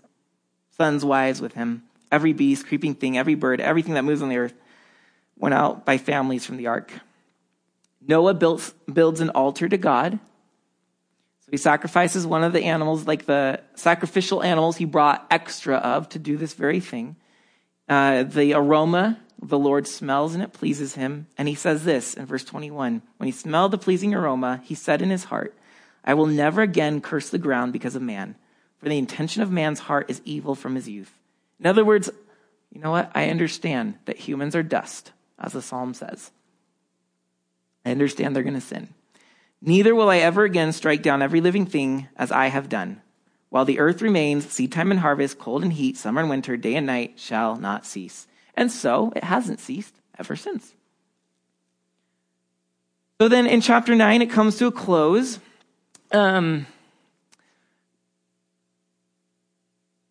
[0.76, 1.82] sons' wives with him
[2.14, 4.54] every beast, creeping thing, every bird, everything that moves on the earth
[5.36, 6.92] went out by families from the ark.
[8.06, 10.12] Noah built, builds an altar to God.
[11.40, 16.08] So he sacrifices one of the animals, like the sacrificial animals he brought extra of
[16.10, 17.16] to do this very thing.
[17.88, 21.26] Uh, the aroma the Lord smells and it pleases him.
[21.36, 25.02] And he says this in verse 21 When he smelled the pleasing aroma, he said
[25.02, 25.54] in his heart,
[26.04, 28.36] I will never again curse the ground because of man,
[28.78, 31.12] for the intention of man's heart is evil from his youth.
[31.60, 32.10] In other words,
[32.72, 33.10] you know what?
[33.14, 36.30] I understand that humans are dust, as the psalm says.
[37.84, 38.88] I understand they're going to sin.
[39.60, 43.00] Neither will I ever again strike down every living thing as I have done.
[43.48, 46.74] While the earth remains, seed time and harvest, cold and heat, summer and winter, day
[46.74, 48.26] and night shall not cease.
[48.56, 50.74] And so it hasn't ceased ever since.
[53.20, 55.38] So then in chapter 9, it comes to a close.
[56.10, 56.66] Um,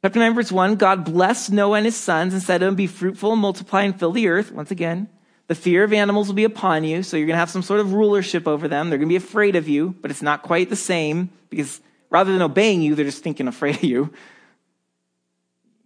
[0.03, 2.87] Chapter 9, verse 1 God blessed Noah and his sons and said to them, Be
[2.87, 4.51] fruitful and multiply and fill the earth.
[4.51, 5.07] Once again,
[5.47, 7.79] the fear of animals will be upon you, so you're going to have some sort
[7.79, 8.89] of rulership over them.
[8.89, 12.33] They're going to be afraid of you, but it's not quite the same because rather
[12.33, 14.13] than obeying you, they're just thinking afraid of you.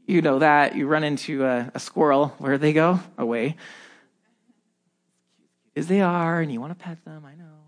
[0.08, 0.76] You know that.
[0.76, 2.30] You run into a, a squirrel.
[2.40, 3.00] Where do they go?
[3.20, 3.56] Away.
[5.76, 7.60] As they are, and you want to pet them, I know.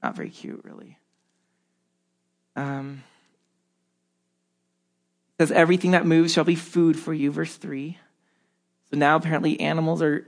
[0.00, 0.96] Not very cute, really.
[2.54, 3.02] Um,
[5.38, 7.98] says, Everything that moves shall be food for you, verse 3.
[8.90, 10.26] So now apparently animals are,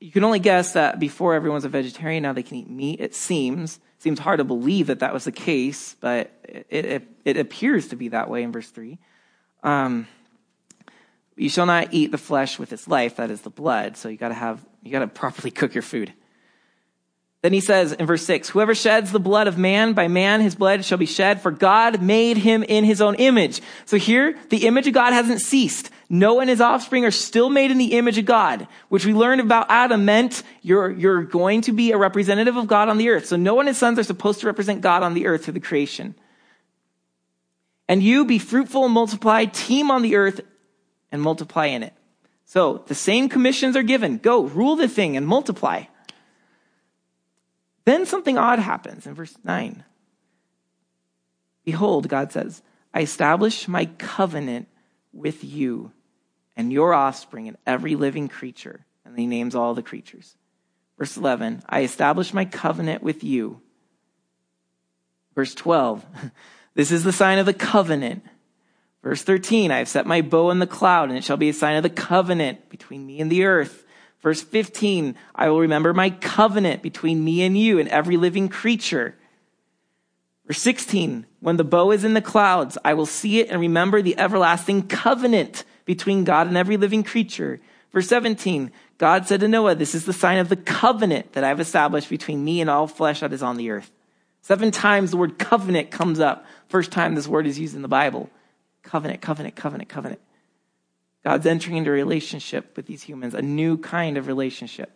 [0.00, 3.00] you can only guess that before everyone's a vegetarian, now they can eat meat.
[3.00, 3.80] It seems.
[3.98, 7.96] Seems hard to believe that that was the case, but it, it, it appears to
[7.96, 8.98] be that way in verse 3.
[9.64, 10.06] Um,
[11.36, 13.96] you shall not eat the flesh with its life, that is the blood.
[13.96, 16.12] So you gotta have, you gotta properly cook your food.
[17.48, 20.54] Then he says in verse 6 Whoever sheds the blood of man, by man his
[20.54, 23.62] blood shall be shed, for God made him in his own image.
[23.86, 25.88] So here, the image of God hasn't ceased.
[26.10, 29.40] Noah and his offspring are still made in the image of God, which we learned
[29.40, 33.24] about Adam meant you're, you're going to be a representative of God on the earth.
[33.24, 35.60] So Noah and his sons are supposed to represent God on the earth through the
[35.60, 36.16] creation.
[37.88, 40.42] And you be fruitful and multiply, teem on the earth
[41.10, 41.94] and multiply in it.
[42.44, 44.18] So the same commissions are given.
[44.18, 45.84] Go, rule the thing and multiply.
[47.84, 49.84] Then something odd happens in verse 9.
[51.64, 52.62] Behold, God says,
[52.92, 54.68] I establish my covenant
[55.12, 55.92] with you
[56.56, 58.84] and your offspring and every living creature.
[59.04, 60.36] And he names all the creatures.
[60.98, 63.60] Verse 11, I establish my covenant with you.
[65.34, 66.04] Verse 12,
[66.74, 68.24] this is the sign of the covenant.
[69.02, 71.54] Verse 13, I have set my bow in the cloud, and it shall be a
[71.54, 73.84] sign of the covenant between me and the earth.
[74.20, 79.14] Verse 15, I will remember my covenant between me and you and every living creature.
[80.46, 84.02] Verse 16, when the bow is in the clouds, I will see it and remember
[84.02, 87.60] the everlasting covenant between God and every living creature.
[87.92, 91.60] Verse 17, God said to Noah, This is the sign of the covenant that I've
[91.60, 93.90] established between me and all flesh that is on the earth.
[94.42, 96.44] Seven times the word covenant comes up.
[96.68, 98.30] First time this word is used in the Bible.
[98.82, 100.20] Covenant, covenant, covenant, covenant.
[101.28, 104.90] God's entering into a relationship with these humans, a new kind of relationship.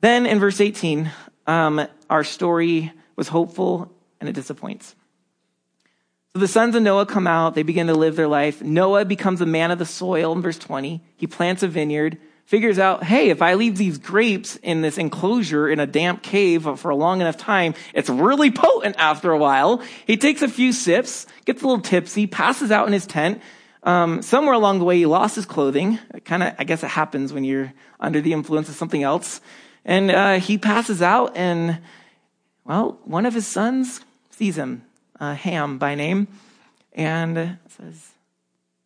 [0.00, 1.08] Then in verse 18,
[1.46, 4.96] um, our story was hopeful and it disappoints.
[6.32, 8.60] So the sons of Noah come out, they begin to live their life.
[8.60, 11.00] Noah becomes a man of the soil in verse 20.
[11.16, 15.68] He plants a vineyard, figures out, hey, if I leave these grapes in this enclosure
[15.68, 19.80] in a damp cave for a long enough time, it's really potent after a while.
[20.08, 23.40] He takes a few sips, gets a little tipsy, passes out in his tent,
[23.88, 25.98] um, somewhere along the way, he lost his clothing.
[26.26, 29.40] Kind of, I guess it happens when you're under the influence of something else.
[29.82, 31.78] And uh, he passes out, and
[32.66, 34.84] well, one of his sons sees him,
[35.18, 36.28] uh, Ham by name,
[36.92, 38.10] and says,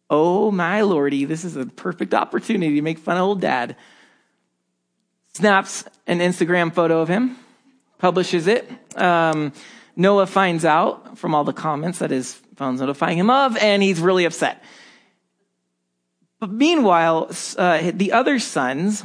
[0.09, 3.75] "Oh my lordy, this is a perfect opportunity to make fun of old dad."
[5.33, 7.37] Snaps an Instagram photo of him,
[7.99, 8.71] publishes it.
[8.97, 9.53] Um,
[9.97, 13.99] Noah finds out from all the comments that his phone's notifying him of, and he's
[13.99, 14.63] really upset.
[16.43, 19.05] But meanwhile, uh, the other sons,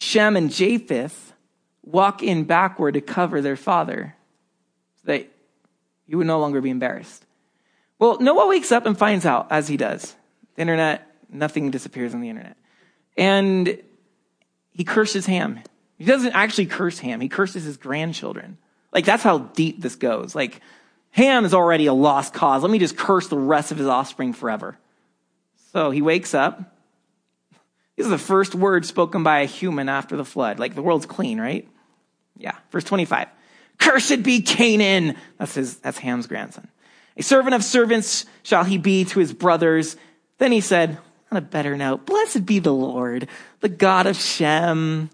[0.00, 1.34] Shem and Japheth,
[1.82, 4.16] walk in backward to cover their father
[5.02, 5.28] so that
[6.06, 7.26] he would no longer be embarrassed.
[7.98, 10.16] Well, Noah wakes up and finds out, as he does.
[10.54, 12.56] The internet, nothing disappears on the internet.
[13.18, 13.78] And
[14.72, 15.60] he curses Ham.
[15.98, 18.56] He doesn't actually curse Ham, he curses his grandchildren.
[18.90, 20.34] Like, that's how deep this goes.
[20.34, 20.62] Like,
[21.10, 22.62] Ham is already a lost cause.
[22.62, 24.78] Let me just curse the rest of his offspring forever.
[25.74, 26.72] So he wakes up.
[27.96, 30.60] This is the first word spoken by a human after the flood.
[30.60, 31.68] Like the world's clean, right?
[32.38, 32.56] Yeah.
[32.70, 33.26] Verse 25.
[33.78, 35.16] Cursed be Canaan.
[35.36, 36.68] That's his, that's Ham's grandson.
[37.16, 39.96] A servant of servants shall he be to his brothers.
[40.38, 40.96] Then he said,
[41.32, 45.10] on a better note, blessed be the Lord, the God of Shem,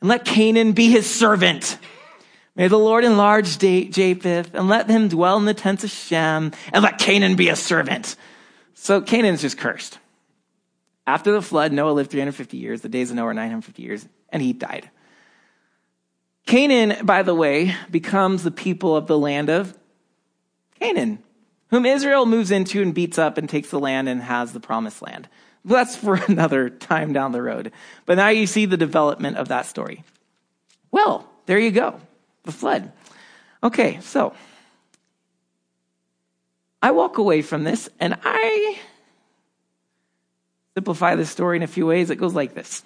[0.00, 1.76] and let Canaan be his servant.
[2.54, 6.84] May the Lord enlarge Japheth, and let him dwell in the tents of Shem, and
[6.84, 8.14] let Canaan be a servant.
[8.74, 9.98] So Canaan's just cursed.
[11.06, 12.80] After the flood, Noah lived 350 years.
[12.80, 14.90] The days of Noah are 950 years, and he died.
[16.46, 19.76] Canaan, by the way, becomes the people of the land of
[20.78, 21.22] Canaan,
[21.68, 25.02] whom Israel moves into and beats up and takes the land and has the promised
[25.02, 25.28] land.
[25.64, 27.72] That's for another time down the road.
[28.06, 30.04] But now you see the development of that story.
[30.90, 32.00] Well, there you go.
[32.44, 32.92] The flood.
[33.62, 34.34] Okay, so
[36.82, 38.78] I walk away from this and I
[40.74, 42.10] simplify this story in a few ways.
[42.10, 42.82] It goes like this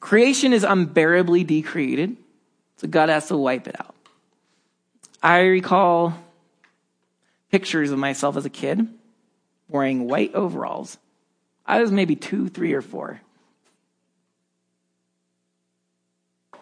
[0.00, 2.16] Creation is unbearably decreated,
[2.78, 3.94] so God has to wipe it out.
[5.22, 6.14] I recall
[7.50, 8.88] pictures of myself as a kid
[9.68, 10.96] wearing white overalls.
[11.66, 13.20] I was maybe two, three, or four.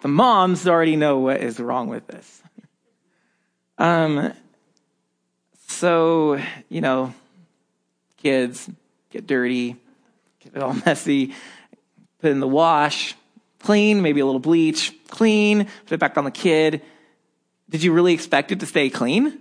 [0.00, 2.42] The moms already know what is wrong with this.
[3.78, 4.32] Um,
[5.68, 7.14] so, you know,
[8.16, 8.68] kids
[9.10, 9.76] get dirty,
[10.48, 11.28] get it all messy,
[12.20, 13.14] put it in the wash,
[13.60, 16.82] clean, maybe a little bleach, clean, put it back on the kid.
[17.70, 19.38] Did you really expect it to stay clean?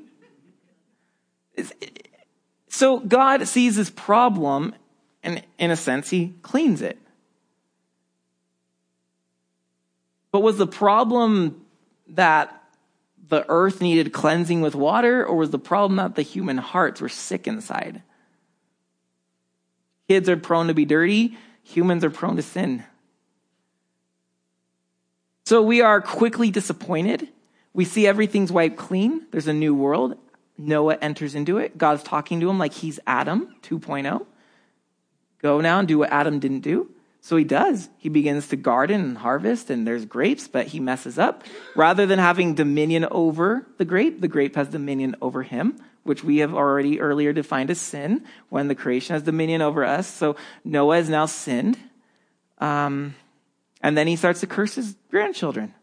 [2.69, 4.75] So God sees this problem,
[5.23, 6.99] and in a sense, He cleans it.
[10.31, 11.65] But was the problem
[12.09, 12.53] that
[13.29, 17.09] the earth needed cleansing with water, or was the problem that the human hearts were
[17.09, 18.03] sick inside?
[20.07, 22.83] Kids are prone to be dirty, humans are prone to sin.
[25.45, 27.27] So we are quickly disappointed.
[27.73, 29.25] We see everything's wiped clean.
[29.31, 30.17] There's a new world.
[30.57, 31.77] Noah enters into it.
[31.77, 34.25] God's talking to him like he's Adam 2.0.
[35.41, 36.89] Go now and do what Adam didn't do.
[37.21, 37.89] So he does.
[37.97, 41.43] He begins to garden and harvest, and there's grapes, but he messes up.
[41.75, 45.77] Rather than having dominion over the grape, the grape has dominion over him,
[46.07, 50.07] which we have already earlier defined as sin when the creation has dominion over us.
[50.07, 51.77] So Noah has now sinned.
[52.59, 53.15] Um,
[53.81, 55.73] and then he starts to curse his grandchildren.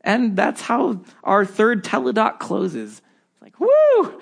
[0.00, 3.02] And that's how our third toledot closes.
[3.32, 4.20] It's like, whoo!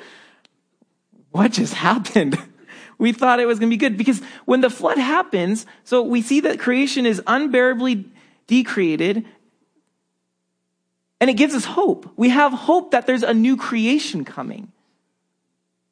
[1.31, 2.39] What just happened?
[2.99, 6.23] we thought it was going to be good because when the flood happens, so we
[6.23, 8.07] see that creation is unbearably
[8.47, 9.25] decreated
[11.21, 12.13] and it gives us hope.
[12.17, 14.73] We have hope that there's a new creation coming.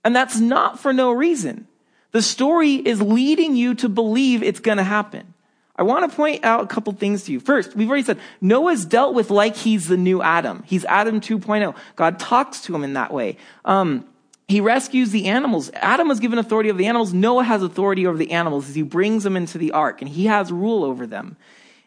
[0.05, 1.67] And that's not for no reason.
[2.13, 5.33] The story is leading you to believe it's going to happen.
[5.75, 7.41] I want to point out a couple things to you.
[7.41, 10.63] First, we've already said Noah's dealt with like he's the new Adam.
[10.67, 11.75] He's Adam 2.0.
[11.97, 13.39] God talks to him in that way.
[13.65, 14.05] Um,
[14.49, 15.71] he rescues the animals.
[15.75, 17.15] Adam was given authority over the animals.
[17.15, 20.27] Noah has authority over the animals as he brings them into the ark, and he
[20.27, 21.37] has rule over them.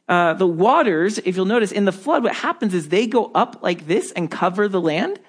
[0.09, 3.59] Uh, the waters, if you'll notice, in the flood, what happens is they go up
[3.61, 5.19] like this and cover the land.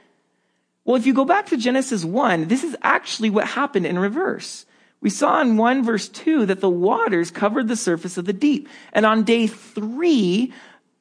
[0.87, 4.67] Well, if you go back to Genesis 1, this is actually what happened in reverse.
[5.01, 8.69] We saw in 1 verse 2 that the waters covered the surface of the deep.
[8.93, 10.53] And on day 3,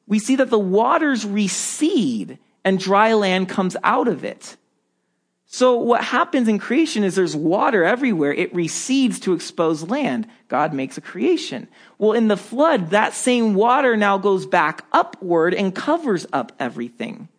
[0.07, 4.57] we see that the waters recede and dry land comes out of it.
[5.45, 8.33] So what happens in creation is there's water everywhere.
[8.33, 10.27] It recedes to expose land.
[10.47, 11.67] God makes a creation.
[11.99, 17.29] Well, in the flood, that same water now goes back upward and covers up everything.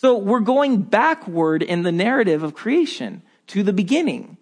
[0.00, 4.36] So we're going backward in the narrative of creation to the beginning.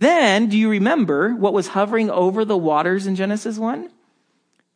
[0.00, 3.88] Then, do you remember what was hovering over the waters in Genesis 1?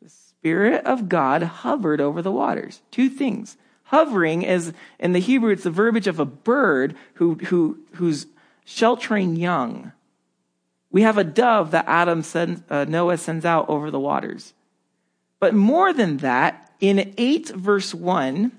[0.03, 2.81] The Spirit of God hovered over the waters.
[2.93, 3.57] Two things.
[3.87, 8.27] Hovering is, in the Hebrew, it's the verbiage of a bird who, who, who's
[8.65, 9.91] sheltering young.
[10.93, 14.55] We have a dove that Adam sends, uh, Noah sends out over the waters.
[15.41, 18.53] But more than that, in 8 verse 1,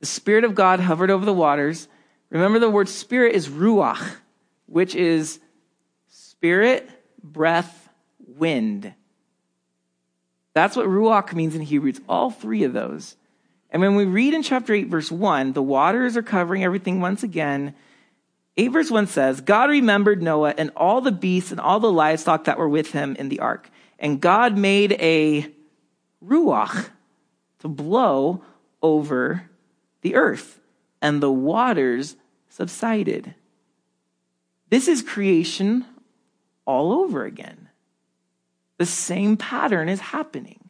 [0.00, 1.88] the Spirit of God hovered over the waters.
[2.30, 4.16] Remember the word spirit is ruach,
[4.66, 5.40] which is
[6.08, 6.88] spirit,
[7.22, 7.88] breath,
[8.18, 8.92] wind.
[10.54, 11.90] That's what ruach means in Hebrew.
[11.90, 13.16] It's all three of those.
[13.70, 17.22] And when we read in chapter 8, verse 1, the waters are covering everything once
[17.22, 17.74] again.
[18.56, 22.44] 8 verse 1 says, God remembered Noah and all the beasts and all the livestock
[22.44, 23.70] that were with him in the ark.
[23.98, 25.46] And God made a
[26.24, 26.88] ruach
[27.60, 28.42] to blow
[28.82, 29.48] over
[30.02, 30.60] the earth,
[31.00, 32.16] and the waters
[32.48, 33.34] subsided.
[34.70, 35.84] This is creation
[36.64, 37.68] all over again.
[38.76, 40.68] The same pattern is happening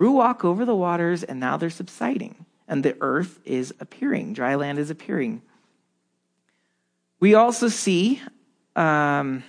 [0.00, 4.32] ruach over the waters, and now they're subsiding, and the earth is appearing.
[4.32, 5.42] Dry land is appearing.
[7.20, 8.22] We also see
[8.74, 9.44] um,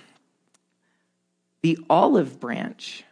[1.62, 3.04] the olive branch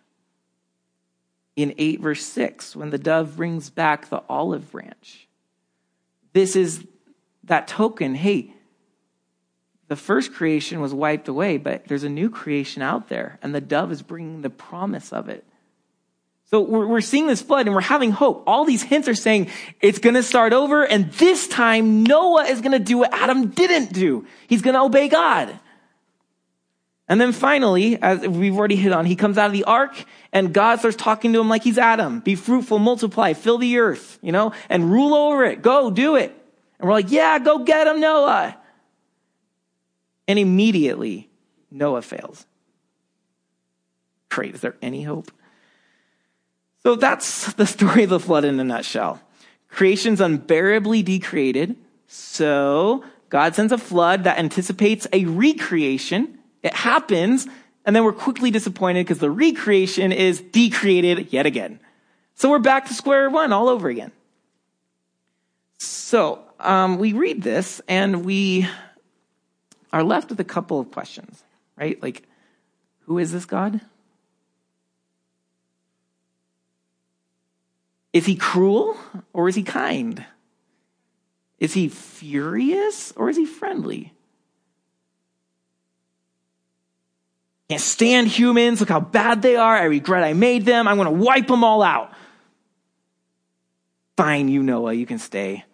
[1.57, 5.27] in 8 verse 6 when the dove brings back the olive branch.
[6.33, 6.87] This is
[7.45, 8.55] that token hey,
[9.89, 13.61] the first creation was wiped away, but there's a new creation out there, and the
[13.61, 15.45] dove is bringing the promise of it.
[16.51, 18.43] So we're, we're seeing this flood and we're having hope.
[18.47, 19.51] All these hints are saying
[19.81, 23.51] it's going to start over and this time Noah is going to do what Adam
[23.51, 24.27] didn't do.
[24.49, 25.57] He's going to obey God.
[27.11, 30.55] And then finally, as we've already hit on, he comes out of the ark and
[30.55, 32.21] God starts talking to him like he's Adam.
[32.21, 35.61] Be fruitful, multiply, fill the earth, you know, and rule over it.
[35.61, 36.33] Go, do it.
[36.79, 38.57] And we're like, yeah, go get him, Noah.
[40.29, 41.29] And immediately,
[41.69, 42.47] Noah fails.
[44.29, 44.55] Great.
[44.55, 45.33] Is there any hope?
[46.85, 49.21] So that's the story of the flood in a nutshell.
[49.69, 51.75] Creation's unbearably decreated.
[52.07, 56.37] So God sends a flood that anticipates a recreation.
[56.63, 57.47] It happens,
[57.85, 61.81] and then we're quickly disappointed because the recreation is decreated yet again.
[62.35, 64.13] So we're back to square one all over again.
[65.79, 68.69] So um, we read this and we
[69.93, 71.43] are left with a couple of questions,
[71.77, 72.01] right?
[72.03, 72.23] Like,
[73.01, 73.81] who is this God?
[78.13, 78.97] Is he cruel
[79.33, 80.25] or is he kind?
[81.59, 84.13] Is he furious or is he friendly?
[87.71, 88.81] Can't stand humans.
[88.81, 89.77] Look how bad they are.
[89.77, 90.89] I regret I made them.
[90.89, 92.13] I'm gonna wipe them all out.
[94.17, 95.65] Fine, you, Noah, you can stay.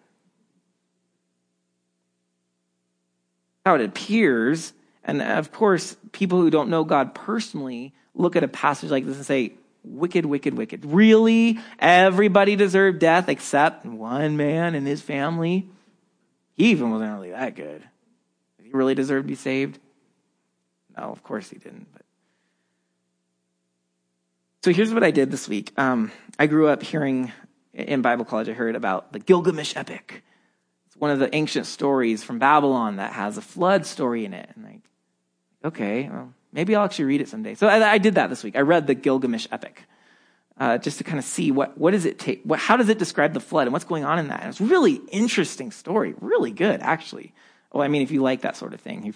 [3.65, 4.73] How it appears,
[5.03, 9.15] and of course, people who don't know God personally look at a passage like this
[9.15, 10.85] and say, Wicked, wicked, wicked.
[10.85, 11.57] Really?
[11.79, 15.67] Everybody deserved death except one man and his family?
[16.57, 17.81] He even wasn't really that good.
[18.61, 19.79] He really deserved to be saved.
[20.97, 21.87] No, of course he didn't.
[21.93, 22.01] But
[24.63, 25.71] so here's what I did this week.
[25.77, 27.31] Um, I grew up hearing
[27.73, 28.49] in Bible college.
[28.49, 30.23] I heard about the Gilgamesh epic.
[30.87, 34.49] It's one of the ancient stories from Babylon that has a flood story in it.
[34.55, 34.81] And like,
[35.63, 37.55] okay, well, maybe I'll actually read it someday.
[37.55, 38.55] So I, I did that this week.
[38.55, 39.83] I read the Gilgamesh epic.
[40.59, 42.97] Uh, just to kind of see what, what does it take, what, how does it
[42.97, 44.39] describe the flood and what's going on in that.
[44.39, 47.31] And it's a really interesting story, really good, actually.
[47.71, 49.13] Oh, I mean, if you like that sort of thing,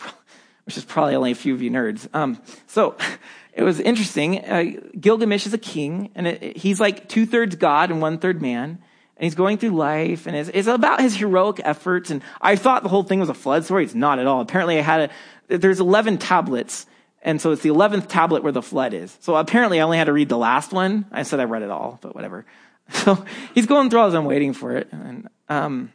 [0.65, 2.07] which is probably only a few of you nerds.
[2.13, 2.95] Um, so
[3.53, 4.43] it was interesting.
[4.43, 4.65] Uh,
[4.99, 8.81] Gilgamesh is a king, and it, he's like two thirds God and one third man.
[9.17, 12.09] And he's going through life, and it's, it's, about his heroic efforts.
[12.09, 13.83] And I thought the whole thing was a flood story.
[13.83, 14.41] It's not at all.
[14.41, 15.11] Apparently, I had
[15.49, 16.87] a, there's 11 tablets
[17.23, 19.15] and so it's the 11th tablet where the flood is.
[19.21, 21.05] So apparently I only had to read the last one.
[21.11, 22.45] I said I read it all, but whatever.
[22.93, 23.23] So
[23.55, 24.89] he's going through all this, I'm waiting for it.
[24.91, 25.93] And, um,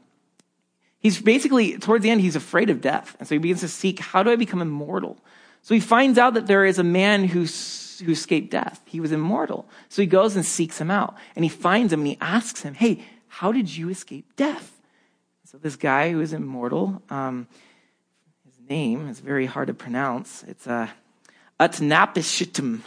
[1.07, 3.15] he's basically, towards the end, he's afraid of death.
[3.21, 5.17] And so he begins to seek, how do I become immortal?
[5.63, 8.81] So he finds out that there is a man who's, who escaped death.
[8.87, 9.69] He was immortal.
[9.89, 11.15] So he goes and seeks him out.
[11.37, 14.73] And he finds him and he asks him, hey, how did you escape death?
[15.45, 17.47] So this guy who is immortal, um,
[18.45, 20.43] his name is very hard to pronounce.
[20.49, 20.89] It's, uh,
[21.61, 22.81] Utnapishtim.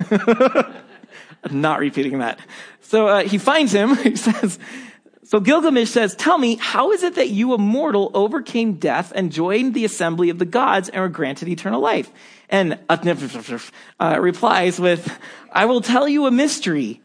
[1.44, 2.40] I'm not repeating that.
[2.82, 3.96] So uh, he finds him.
[4.02, 4.58] He says,
[5.32, 9.32] so Gilgamesh says, tell me, how is it that you, a mortal, overcame death and
[9.32, 12.12] joined the assembly of the gods and were granted eternal life?
[12.50, 12.78] And
[13.98, 15.18] uh, replies with,
[15.50, 17.00] I will tell you a mystery,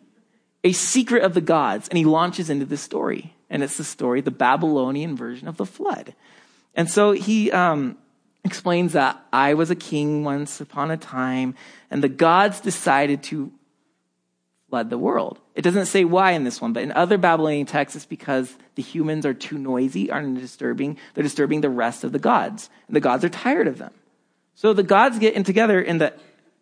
[0.62, 1.88] a secret of the gods.
[1.88, 3.34] And he launches into this story.
[3.50, 6.14] And it's the story, the Babylonian version of the flood.
[6.76, 7.98] And so he, um,
[8.44, 11.56] explains that I was a king once upon a time,
[11.90, 13.54] and the gods decided to
[14.70, 15.40] flood the world.
[15.58, 18.84] It doesn't say why in this one, but in other Babylonian texts, it's because the
[18.84, 20.98] humans are too noisy, aren't disturbing.
[21.16, 23.92] They're disturbing the rest of the gods, and the gods are tired of them.
[24.54, 26.14] So the gods get in together in the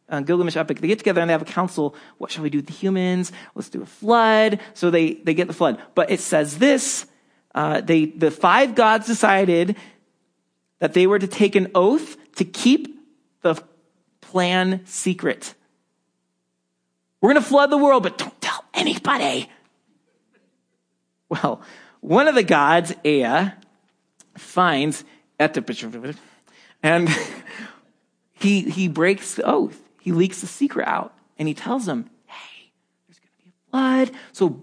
[0.07, 0.79] uh, Gilgamesh epic.
[0.79, 1.93] They get together and they have a council.
[2.19, 3.33] What shall we do with the humans?
[3.53, 4.61] Let's do a flood.
[4.75, 5.81] So they they get the flood.
[5.93, 7.05] But it says this:
[7.53, 9.75] uh, they the five gods decided
[10.79, 12.97] that they were to take an oath to keep
[13.41, 13.61] the
[14.21, 15.53] plan secret.
[17.19, 18.17] We're going to flood the world, but
[18.75, 19.49] anybody.
[21.29, 21.61] Well,
[22.01, 23.51] one of the gods, Ea,
[24.37, 25.03] finds
[25.39, 26.17] Etipich,
[26.83, 27.09] and
[28.33, 29.81] he, he breaks the oath.
[29.99, 32.71] He leaks the secret out, and he tells them, hey,
[33.07, 34.61] there's going to be a flood, so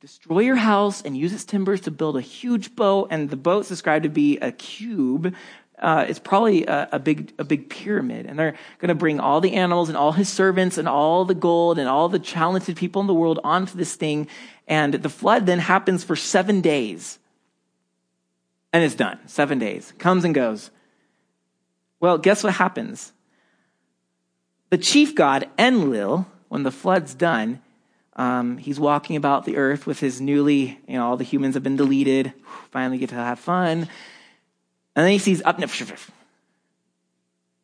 [0.00, 3.08] destroy your house and use its timbers to build a huge boat.
[3.10, 5.34] And the boat's described to be a cube.
[5.80, 9.40] Uh, it's probably a, a, big a big pyramid, and they're going to bring all
[9.40, 13.00] the animals and all his servants and all the gold and all the talented people
[13.00, 14.28] in the world onto this thing.
[14.68, 17.18] And the flood then happens for seven days,
[18.74, 19.18] and it's done.
[19.26, 20.70] Seven days comes and goes.
[21.98, 23.12] Well, guess what happens?
[24.68, 27.60] The chief god Enlil, when the flood's done,
[28.16, 31.62] um, he's walking about the earth with his newly, you know, all the humans have
[31.62, 32.34] been deleted.
[32.70, 33.88] Finally get to have fun.
[35.00, 35.58] And then he sees up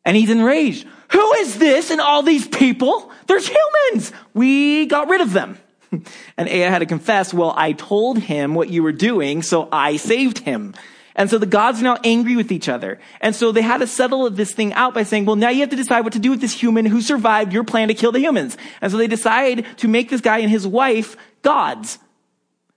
[0.03, 0.87] and he's enraged.
[1.11, 3.11] Who is this and all these people?
[3.27, 4.11] There's humans.
[4.33, 5.59] We got rid of them.
[6.35, 9.97] And Ea had to confess, well, I told him what you were doing, so I
[9.97, 10.73] saved him.
[11.15, 12.99] And so the gods are now angry with each other.
[13.21, 15.69] And so they had to settle this thing out by saying, well, now you have
[15.69, 18.19] to decide what to do with this human who survived your plan to kill the
[18.19, 18.57] humans.
[18.81, 21.99] And so they decide to make this guy and his wife gods.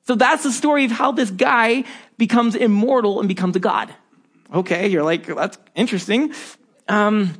[0.07, 1.85] So that's the story of how this guy
[2.19, 3.95] becomes immortal and becomes a god.
[4.53, 6.35] Okay, you're like, that's interesting.
[6.89, 7.35] Um,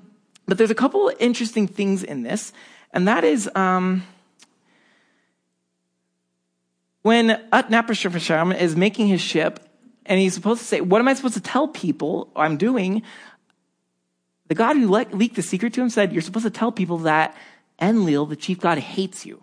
[0.47, 2.53] but there's a couple interesting things in this,
[2.93, 4.05] and that is um,
[7.03, 9.61] when Utnapishtim is making his ship
[10.07, 13.03] and he's supposed to say, What am I supposed to tell people I'm doing?
[14.47, 16.99] The God who le- leaked the secret to him said, You're supposed to tell people
[16.99, 17.37] that
[17.81, 19.43] Enlil, the chief god, hates you.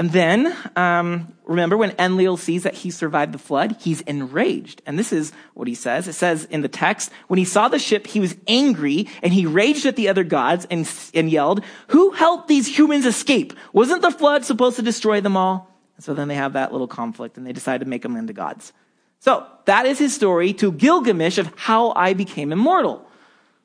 [0.00, 4.80] And then, um, remember when Enlil sees that he survived the flood, he's enraged.
[4.86, 6.08] And this is what he says.
[6.08, 9.44] It says in the text, when he saw the ship, he was angry and he
[9.44, 13.52] raged at the other gods and, and yelled, Who helped these humans escape?
[13.74, 15.68] Wasn't the flood supposed to destroy them all?
[15.98, 18.72] so then they have that little conflict and they decide to make them into gods.
[19.18, 23.06] So that is his story to Gilgamesh of how I became immortal.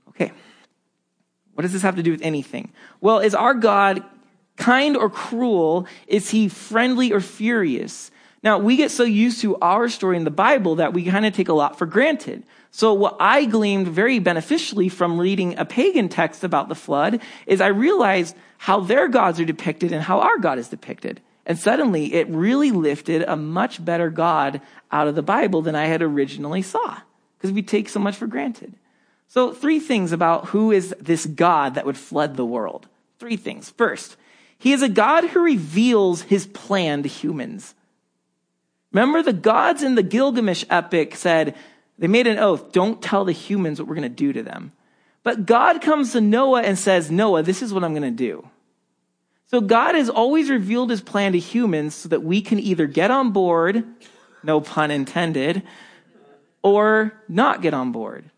[0.09, 0.33] Okay.
[1.53, 2.73] What does this have to do with anything?
[2.99, 4.03] Well, is our God
[4.57, 5.87] kind or cruel?
[6.07, 8.11] Is he friendly or furious?
[8.43, 11.33] Now, we get so used to our story in the Bible that we kind of
[11.33, 12.43] take a lot for granted.
[12.69, 17.61] So what I gleaned very beneficially from reading a pagan text about the flood is
[17.61, 21.21] I realized how their gods are depicted and how our God is depicted.
[21.45, 25.85] And suddenly it really lifted a much better God out of the Bible than I
[25.85, 26.99] had originally saw
[27.37, 28.73] because we take so much for granted.
[29.27, 32.87] So three things about who is this God that would flood the world.
[33.19, 33.69] Three things.
[33.69, 34.17] First,
[34.57, 37.75] he is a God who reveals his plan to humans.
[38.91, 41.55] Remember the gods in the Gilgamesh epic said,
[41.97, 44.71] they made an oath, don't tell the humans what we're going to do to them.
[45.23, 48.47] But God comes to Noah and says, Noah, this is what I'm going to do.
[49.47, 53.11] So God has always revealed his plan to humans so that we can either get
[53.11, 53.83] on board,
[54.43, 55.63] no pun intended,
[56.61, 58.29] or not get on board.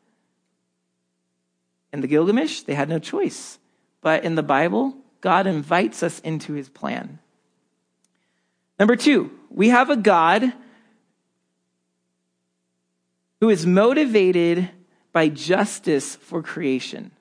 [1.93, 3.57] In the Gilgamesh, they had no choice.
[4.01, 4.95] But in the Bible,
[5.27, 7.19] God invites us into his plan.
[8.79, 10.53] Number two, we have a God
[13.41, 14.69] who is motivated
[15.11, 17.11] by justice for creation.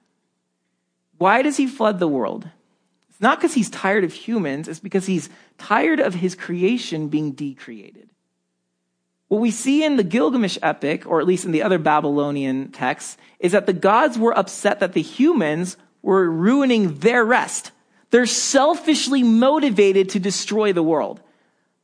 [1.18, 2.48] Why does he flood the world?
[3.11, 5.28] It's not because he's tired of humans, it's because he's
[5.59, 8.09] tired of his creation being decreated.
[9.26, 13.16] What we see in the Gilgamesh epic, or at least in the other Babylonian texts,
[13.40, 17.72] is that the gods were upset that the humans were ruining their rest.
[18.11, 21.20] They're selfishly motivated to destroy the world.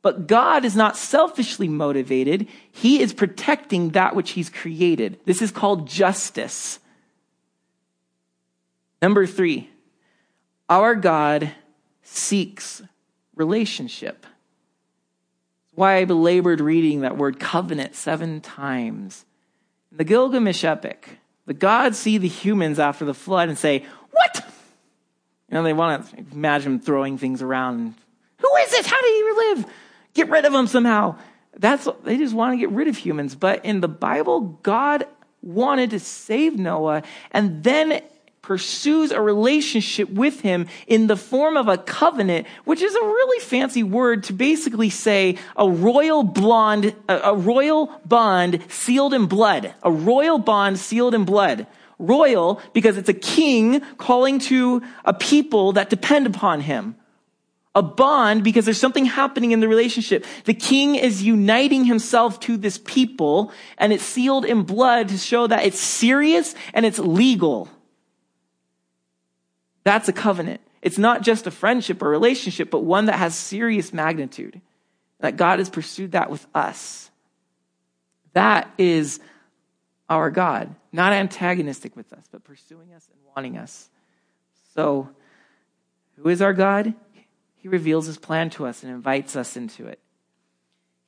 [0.01, 2.47] But God is not selfishly motivated.
[2.71, 5.19] He is protecting that which he's created.
[5.25, 6.79] This is called justice.
[9.01, 9.69] Number three,
[10.69, 11.51] our God
[12.03, 12.81] seeks
[13.35, 14.21] relationship.
[14.21, 19.25] That's why I belabored reading that word covenant seven times.
[19.91, 24.45] In the Gilgamesh epic, the gods see the humans after the flood and say, What?
[25.53, 27.93] You know, they want to imagine throwing things around.
[28.39, 28.87] Who is this?
[28.87, 29.65] How did he live?
[30.15, 31.19] Get rid of him somehow.
[31.55, 33.35] That's they just want to get rid of humans.
[33.35, 35.05] But in the Bible, God
[35.43, 38.01] wanted to save Noah and then
[38.41, 43.39] pursues a relationship with him in the form of a covenant, which is a really
[43.45, 49.71] fancy word to basically say a royal blonde, a royal bond sealed in blood.
[49.83, 51.67] A royal bond sealed in blood.
[51.99, 56.95] Royal because it's a king calling to a people that depend upon him
[57.75, 60.25] a bond because there's something happening in the relationship.
[60.45, 65.47] The king is uniting himself to this people and it's sealed in blood to show
[65.47, 67.67] that it's serious and it's legal.
[69.83, 70.61] That's a covenant.
[70.81, 74.61] It's not just a friendship or relationship, but one that has serious magnitude.
[75.19, 77.09] That God has pursued that with us.
[78.33, 79.19] That is
[80.09, 83.89] our God, not antagonistic with us, but pursuing us and wanting us.
[84.75, 85.09] So,
[86.17, 86.93] who is our God?
[87.55, 89.99] He reveals his plan to us and invites us into it.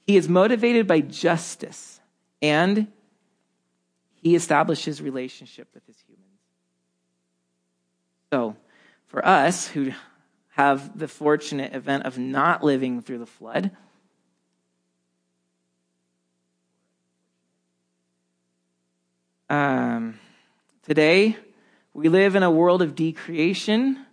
[0.08, 2.00] He is motivated by justice
[2.42, 2.88] and
[4.14, 6.26] he establishes relationship with his humans.
[8.32, 8.56] So,
[9.08, 9.92] for us who
[10.50, 13.72] have the fortunate event of not living through the flood,
[19.50, 20.20] um,
[20.84, 21.38] today
[21.94, 24.06] we live in a world of decreation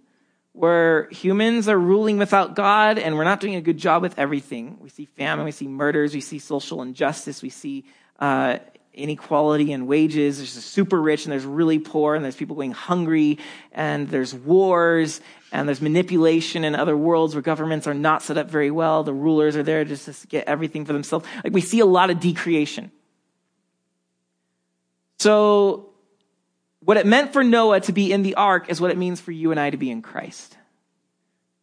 [0.53, 4.76] where humans are ruling without God and we're not doing a good job with everything.
[4.80, 7.85] We see famine, we see murders, we see social injustice, we see
[8.18, 8.59] uh,
[8.95, 10.39] inequality in wages.
[10.39, 13.39] There's the super rich and there's really poor, and there's people going hungry,
[13.72, 15.20] and there's wars,
[15.51, 19.03] and there's manipulation in other worlds where governments are not set up very well.
[19.03, 21.26] The rulers are there just to get everything for themselves.
[21.43, 22.93] Like we see a lot of decreation.
[25.23, 25.91] So
[26.81, 29.31] what it meant for Noah to be in the ark is what it means for
[29.31, 30.57] you and I to be in Christ.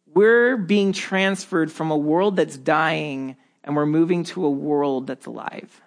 [0.06, 5.26] We're being transferred from a world that's dying and we're moving to a world that's
[5.26, 5.82] alive.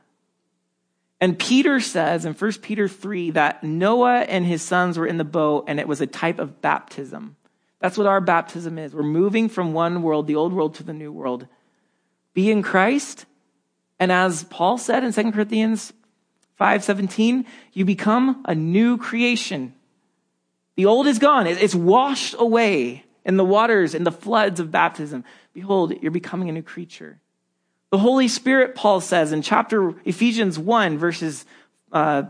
[1.20, 5.24] And Peter says in 1 Peter 3 that Noah and his sons were in the
[5.24, 7.38] boat and it was a type of baptism.
[7.80, 8.94] That's what our baptism is.
[8.94, 11.48] We're moving from one world, the old world, to the new world.
[12.36, 13.26] Be in Christ.
[14.00, 15.92] And as Paul said in 2 Corinthians
[16.60, 19.74] 5:17, you become a new creation.
[20.76, 21.48] The old is gone.
[21.48, 25.24] It's washed away in the waters, in the floods of baptism.
[25.54, 27.20] Behold, you're becoming a new creature.
[27.92, 31.46] The Holy Spirit, Paul says in chapter Ephesians 1, verses
[31.92, 32.24] uh,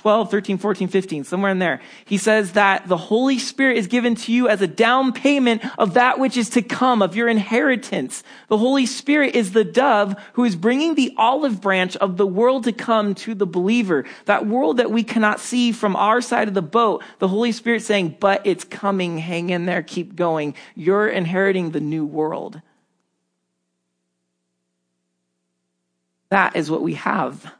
[0.00, 1.78] 12, 13, 14, 15, somewhere in there.
[2.06, 5.92] He says that the Holy Spirit is given to you as a down payment of
[5.92, 8.22] that which is to come, of your inheritance.
[8.48, 12.64] The Holy Spirit is the dove who is bringing the olive branch of the world
[12.64, 14.06] to come to the believer.
[14.24, 17.04] That world that we cannot see from our side of the boat.
[17.18, 19.18] The Holy Spirit saying, but it's coming.
[19.18, 19.82] Hang in there.
[19.82, 20.54] Keep going.
[20.74, 22.62] You're inheriting the new world.
[26.30, 27.52] That is what we have.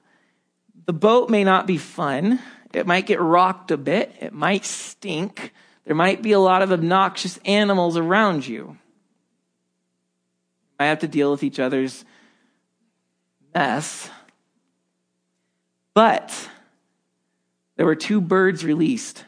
[0.91, 2.41] The boat may not be fun.
[2.73, 4.13] It might get rocked a bit.
[4.19, 5.53] It might stink.
[5.85, 8.77] There might be a lot of obnoxious animals around you.
[10.81, 12.05] Might have to deal with each other's
[13.55, 14.11] mess.
[15.95, 16.49] But
[17.77, 19.25] there were two birds released.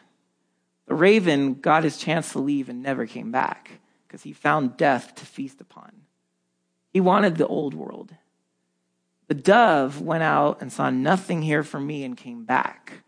[0.86, 5.14] The raven got his chance to leave and never came back because he found death
[5.14, 5.92] to feast upon.
[6.92, 8.16] He wanted the old world.
[9.28, 13.02] The dove went out and saw nothing here for me and came back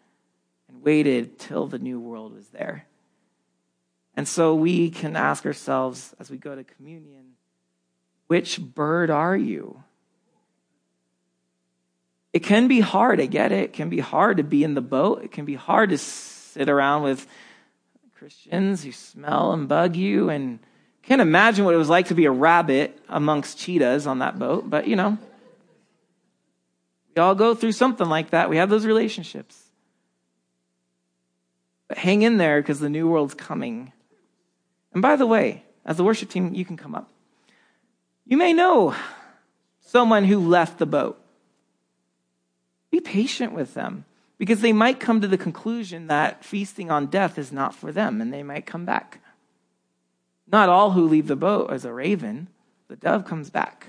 [0.69, 2.87] and waited till the new world was there.
[4.17, 7.35] And so we can ask ourselves as we go to communion
[8.27, 9.83] which bird are you?
[12.33, 13.65] It can be hard, I get it.
[13.65, 15.23] It can be hard to be in the boat.
[15.23, 17.27] It can be hard to sit around with
[18.17, 20.59] Christians who smell and bug you and
[21.03, 24.69] can't imagine what it was like to be a rabbit amongst cheetahs on that boat,
[24.69, 25.19] but you know,
[27.15, 28.51] we all go through something like that.
[28.51, 29.61] We have those relationships.
[31.89, 33.93] But hang in there because the new world's coming.
[34.93, 37.11] And by the way, as the worship team, you can come up.
[38.27, 38.95] You may know
[39.81, 41.21] someone who left the boat.
[42.91, 44.05] Be patient with them
[44.39, 48.21] because they might come to the conclusion that feasting on death is not for them
[48.21, 49.21] and they might come back.
[50.51, 52.49] Not all who leave the boat as a raven,
[52.89, 53.89] the dove comes back.